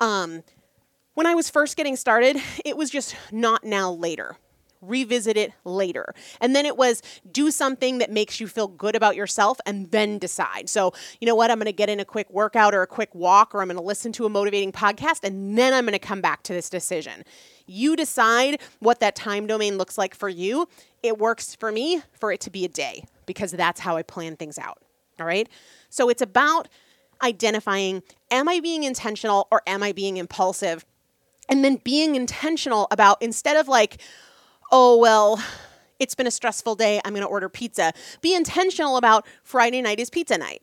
Um, 0.00 0.42
when 1.14 1.26
I 1.26 1.34
was 1.34 1.50
first 1.50 1.76
getting 1.76 1.96
started, 1.96 2.36
it 2.64 2.76
was 2.76 2.90
just 2.90 3.16
not 3.32 3.64
now 3.64 3.92
later 3.92 4.36
revisit 4.80 5.36
it 5.36 5.52
later. 5.64 6.14
And 6.40 6.54
then 6.54 6.66
it 6.66 6.76
was 6.76 7.02
do 7.30 7.50
something 7.50 7.98
that 7.98 8.10
makes 8.10 8.40
you 8.40 8.48
feel 8.48 8.68
good 8.68 8.96
about 8.96 9.16
yourself 9.16 9.60
and 9.66 9.90
then 9.90 10.18
decide. 10.18 10.68
So, 10.68 10.92
you 11.20 11.26
know 11.26 11.34
what? 11.34 11.50
I'm 11.50 11.58
going 11.58 11.66
to 11.66 11.72
get 11.72 11.88
in 11.88 12.00
a 12.00 12.04
quick 12.04 12.30
workout 12.30 12.74
or 12.74 12.82
a 12.82 12.86
quick 12.86 13.14
walk 13.14 13.54
or 13.54 13.60
I'm 13.60 13.68
going 13.68 13.76
to 13.76 13.82
listen 13.82 14.12
to 14.12 14.26
a 14.26 14.28
motivating 14.28 14.72
podcast 14.72 15.24
and 15.24 15.56
then 15.56 15.74
I'm 15.74 15.84
going 15.84 15.92
to 15.92 15.98
come 15.98 16.20
back 16.20 16.42
to 16.44 16.52
this 16.52 16.70
decision. 16.70 17.24
You 17.66 17.94
decide 17.96 18.60
what 18.80 19.00
that 19.00 19.14
time 19.14 19.46
domain 19.46 19.78
looks 19.78 19.98
like 19.98 20.14
for 20.14 20.28
you. 20.28 20.68
It 21.02 21.18
works 21.18 21.54
for 21.54 21.70
me 21.70 22.02
for 22.18 22.32
it 22.32 22.40
to 22.40 22.50
be 22.50 22.64
a 22.64 22.68
day 22.68 23.04
because 23.26 23.52
that's 23.52 23.80
how 23.80 23.96
I 23.96 24.02
plan 24.02 24.36
things 24.36 24.58
out. 24.58 24.82
All 25.18 25.26
right? 25.26 25.48
So 25.88 26.08
it's 26.08 26.22
about 26.22 26.68
identifying 27.22 28.02
am 28.30 28.48
I 28.48 28.60
being 28.60 28.84
intentional 28.84 29.46
or 29.50 29.62
am 29.66 29.82
I 29.82 29.92
being 29.92 30.16
impulsive? 30.16 30.84
And 31.48 31.64
then 31.64 31.76
being 31.82 32.14
intentional 32.14 32.86
about 32.90 33.20
instead 33.20 33.56
of 33.56 33.66
like, 33.68 34.00
oh, 34.70 34.96
well, 34.96 35.42
it's 35.98 36.14
been 36.14 36.26
a 36.26 36.30
stressful 36.30 36.74
day. 36.74 37.00
I'm 37.04 37.12
going 37.12 37.22
to 37.22 37.28
order 37.28 37.48
pizza. 37.48 37.92
Be 38.20 38.34
intentional 38.34 38.96
about 38.96 39.26
Friday 39.42 39.82
night 39.82 40.00
is 40.00 40.10
pizza 40.10 40.38
night, 40.38 40.62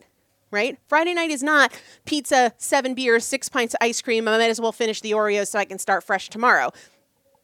right? 0.52 0.78
Friday 0.88 1.14
night 1.14 1.30
is 1.30 1.44
not 1.44 1.80
pizza, 2.06 2.54
seven 2.58 2.94
beers, 2.94 3.24
six 3.24 3.50
pints 3.50 3.74
of 3.74 3.80
ice 3.82 4.02
cream. 4.02 4.28
I 4.28 4.38
might 4.38 4.50
as 4.50 4.60
well 4.60 4.72
finish 4.72 5.02
the 5.02 5.12
Oreos 5.12 5.48
so 5.48 5.60
I 5.60 5.66
can 5.66 5.80
start 5.80 6.04
fresh 6.04 6.30
tomorrow. 6.30 6.72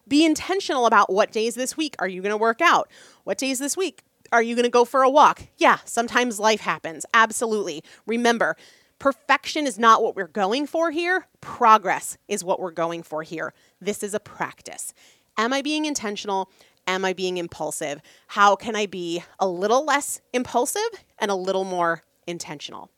Be 0.08 0.26
intentional 0.26 0.86
about 0.86 1.12
what 1.12 1.32
days 1.32 1.56
this 1.56 1.78
week 1.78 1.96
are 2.00 2.08
you 2.08 2.22
going 2.22 2.32
to 2.32 2.38
work 2.38 2.62
out? 2.62 2.90
What 3.24 3.38
days 3.38 3.60
this 3.60 3.78
week 3.78 4.02
are 4.32 4.42
you 4.42 4.56
going 4.56 4.66
to 4.66 4.70
go 4.70 4.84
for 4.84 5.04
a 5.04 5.10
walk? 5.10 5.44
Yeah, 5.58 5.78
sometimes 5.86 6.40
life 6.40 6.62
happens. 6.62 7.06
Absolutely. 7.14 7.84
Remember, 8.06 8.58
perfection 9.00 9.68
is 9.68 9.78
not 9.78 10.02
what 10.02 10.16
we're 10.16 10.28
going 10.28 10.66
for 10.66 10.92
here. 10.92 11.28
Progress 11.40 12.18
is 12.28 12.44
what 12.44 12.60
we're 12.60 12.72
going 12.72 13.04
for 13.04 13.24
here. 13.24 13.54
This 13.80 14.02
is 14.02 14.14
a 14.14 14.20
practice. 14.20 14.94
Am 15.38 15.52
I 15.52 15.62
being 15.64 15.86
intentional? 15.86 16.50
Am 16.86 17.04
I 17.04 17.14
being 17.14 17.38
impulsive? 17.38 18.02
How 18.28 18.56
can 18.56 18.76
I 18.76 18.86
be 18.86 19.24
a 19.40 19.48
little 19.48 19.84
less 19.84 20.22
impulsive 20.32 20.82
and 21.18 21.32
a 21.32 21.36
little 21.36 21.64
more 21.64 22.04
intentional? 22.28 22.92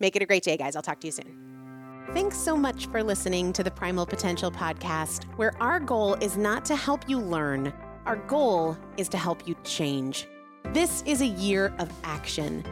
Make 0.00 0.16
it 0.16 0.22
a 0.22 0.26
great 0.26 0.42
day, 0.42 0.56
guys. 0.56 0.74
I'll 0.74 0.82
talk 0.82 1.00
to 1.00 1.06
you 1.06 1.12
soon. 1.12 2.06
Thanks 2.14 2.36
so 2.36 2.56
much 2.56 2.86
for 2.86 3.02
listening 3.02 3.52
to 3.52 3.62
the 3.62 3.70
Primal 3.70 4.06
Potential 4.06 4.50
Podcast, 4.50 5.24
where 5.36 5.52
our 5.62 5.78
goal 5.78 6.14
is 6.14 6.36
not 6.36 6.64
to 6.64 6.74
help 6.74 7.08
you 7.08 7.18
learn, 7.18 7.72
our 8.06 8.16
goal 8.16 8.76
is 8.96 9.08
to 9.10 9.18
help 9.18 9.46
you 9.46 9.54
change. 9.62 10.26
This 10.72 11.02
is 11.06 11.20
a 11.20 11.26
year 11.26 11.72
of 11.78 11.92
action. 12.02 12.64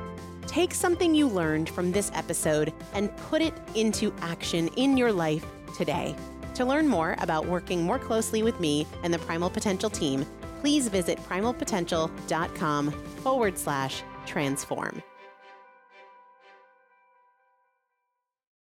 Take 0.46 0.74
something 0.74 1.14
you 1.14 1.28
learned 1.28 1.68
from 1.68 1.92
this 1.92 2.10
episode 2.14 2.72
and 2.94 3.14
put 3.16 3.42
it 3.42 3.54
into 3.74 4.12
action 4.20 4.68
in 4.76 4.96
your 4.96 5.12
life 5.12 5.44
today. 5.76 6.16
To 6.56 6.64
learn 6.64 6.88
more 6.88 7.16
about 7.18 7.44
working 7.44 7.82
more 7.82 7.98
closely 7.98 8.42
with 8.42 8.58
me 8.60 8.86
and 9.02 9.12
the 9.12 9.18
Primal 9.18 9.50
Potential 9.50 9.90
team, 9.90 10.24
please 10.60 10.88
visit 10.88 11.18
primalpotential.com 11.28 12.92
forward 13.22 13.58
slash 13.58 14.02
transform. 14.24 15.02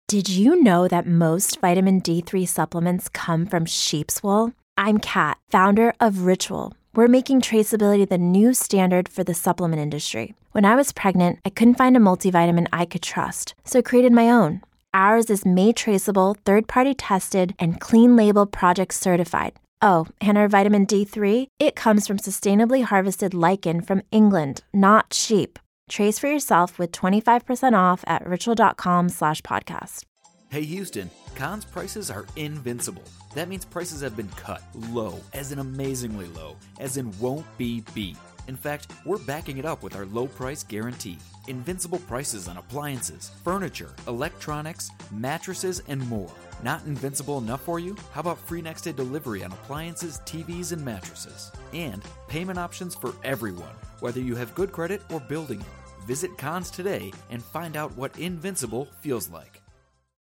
Did 0.08 0.30
you 0.30 0.62
know 0.62 0.88
that 0.88 1.06
most 1.06 1.60
vitamin 1.60 2.00
D3 2.00 2.48
supplements 2.48 3.10
come 3.10 3.44
from 3.44 3.66
sheep's 3.66 4.22
wool? 4.22 4.54
I'm 4.78 4.96
Kat, 4.96 5.36
founder 5.50 5.92
of 6.00 6.24
Ritual. 6.24 6.72
We're 6.94 7.08
making 7.08 7.42
traceability 7.42 8.08
the 8.08 8.16
new 8.16 8.54
standard 8.54 9.10
for 9.10 9.24
the 9.24 9.34
supplement 9.34 9.82
industry. 9.82 10.34
When 10.52 10.64
I 10.64 10.74
was 10.74 10.92
pregnant, 10.92 11.40
I 11.44 11.50
couldn't 11.50 11.74
find 11.74 11.98
a 11.98 12.00
multivitamin 12.00 12.66
I 12.72 12.86
could 12.86 13.02
trust, 13.02 13.54
so 13.64 13.80
I 13.80 13.82
created 13.82 14.12
my 14.12 14.30
own. 14.30 14.62
Ours 14.94 15.28
is 15.28 15.44
made 15.44 15.74
traceable, 15.74 16.36
third 16.44 16.68
party 16.68 16.94
tested, 16.94 17.52
and 17.58 17.80
clean 17.80 18.14
label 18.14 18.46
project 18.46 18.94
certified. 18.94 19.54
Oh, 19.82 20.06
and 20.20 20.38
our 20.38 20.46
vitamin 20.46 20.86
D3, 20.86 21.48
it 21.58 21.74
comes 21.74 22.06
from 22.06 22.18
sustainably 22.18 22.84
harvested 22.84 23.34
lichen 23.34 23.80
from 23.80 24.02
England, 24.12 24.62
not 24.72 25.12
sheep. 25.12 25.58
Trace 25.90 26.20
for 26.20 26.28
yourself 26.28 26.78
with 26.78 26.92
25% 26.92 27.76
off 27.76 28.04
at 28.06 28.24
ritual.com 28.24 29.08
slash 29.08 29.42
podcast. 29.42 30.04
Hey 30.48 30.62
Houston, 30.62 31.10
Conn's 31.34 31.64
prices 31.64 32.08
are 32.08 32.26
invincible. 32.36 33.02
That 33.34 33.48
means 33.48 33.64
prices 33.64 34.00
have 34.02 34.16
been 34.16 34.28
cut 34.36 34.62
low, 34.92 35.20
as 35.32 35.50
in 35.50 35.58
amazingly 35.58 36.28
low, 36.28 36.54
as 36.78 36.96
in 36.98 37.12
won't 37.18 37.46
be 37.58 37.82
beat. 37.94 38.16
In 38.46 38.56
fact, 38.56 38.88
we're 39.04 39.18
backing 39.18 39.58
it 39.58 39.64
up 39.64 39.82
with 39.82 39.96
our 39.96 40.06
low 40.06 40.26
price 40.26 40.62
guarantee. 40.62 41.18
Invincible 41.48 41.98
prices 42.00 42.48
on 42.48 42.56
appliances, 42.56 43.30
furniture, 43.42 43.94
electronics, 44.06 44.90
mattresses, 45.10 45.82
and 45.88 46.06
more. 46.08 46.30
Not 46.62 46.84
invincible 46.86 47.38
enough 47.38 47.62
for 47.62 47.78
you? 47.78 47.96
How 48.12 48.20
about 48.20 48.38
free 48.38 48.62
next 48.62 48.82
day 48.82 48.92
delivery 48.92 49.44
on 49.44 49.52
appliances, 49.52 50.20
TVs, 50.24 50.72
and 50.72 50.84
mattresses? 50.84 51.50
And 51.72 52.02
payment 52.28 52.58
options 52.58 52.94
for 52.94 53.14
everyone, 53.24 53.74
whether 54.00 54.20
you 54.20 54.36
have 54.36 54.54
good 54.54 54.72
credit 54.72 55.02
or 55.10 55.20
building 55.20 55.60
it. 55.60 55.66
Visit 56.06 56.36
Conn's 56.36 56.70
today 56.70 57.12
and 57.30 57.42
find 57.42 57.76
out 57.76 57.96
what 57.96 58.18
invincible 58.18 58.88
feels 59.00 59.28
like. 59.30 59.63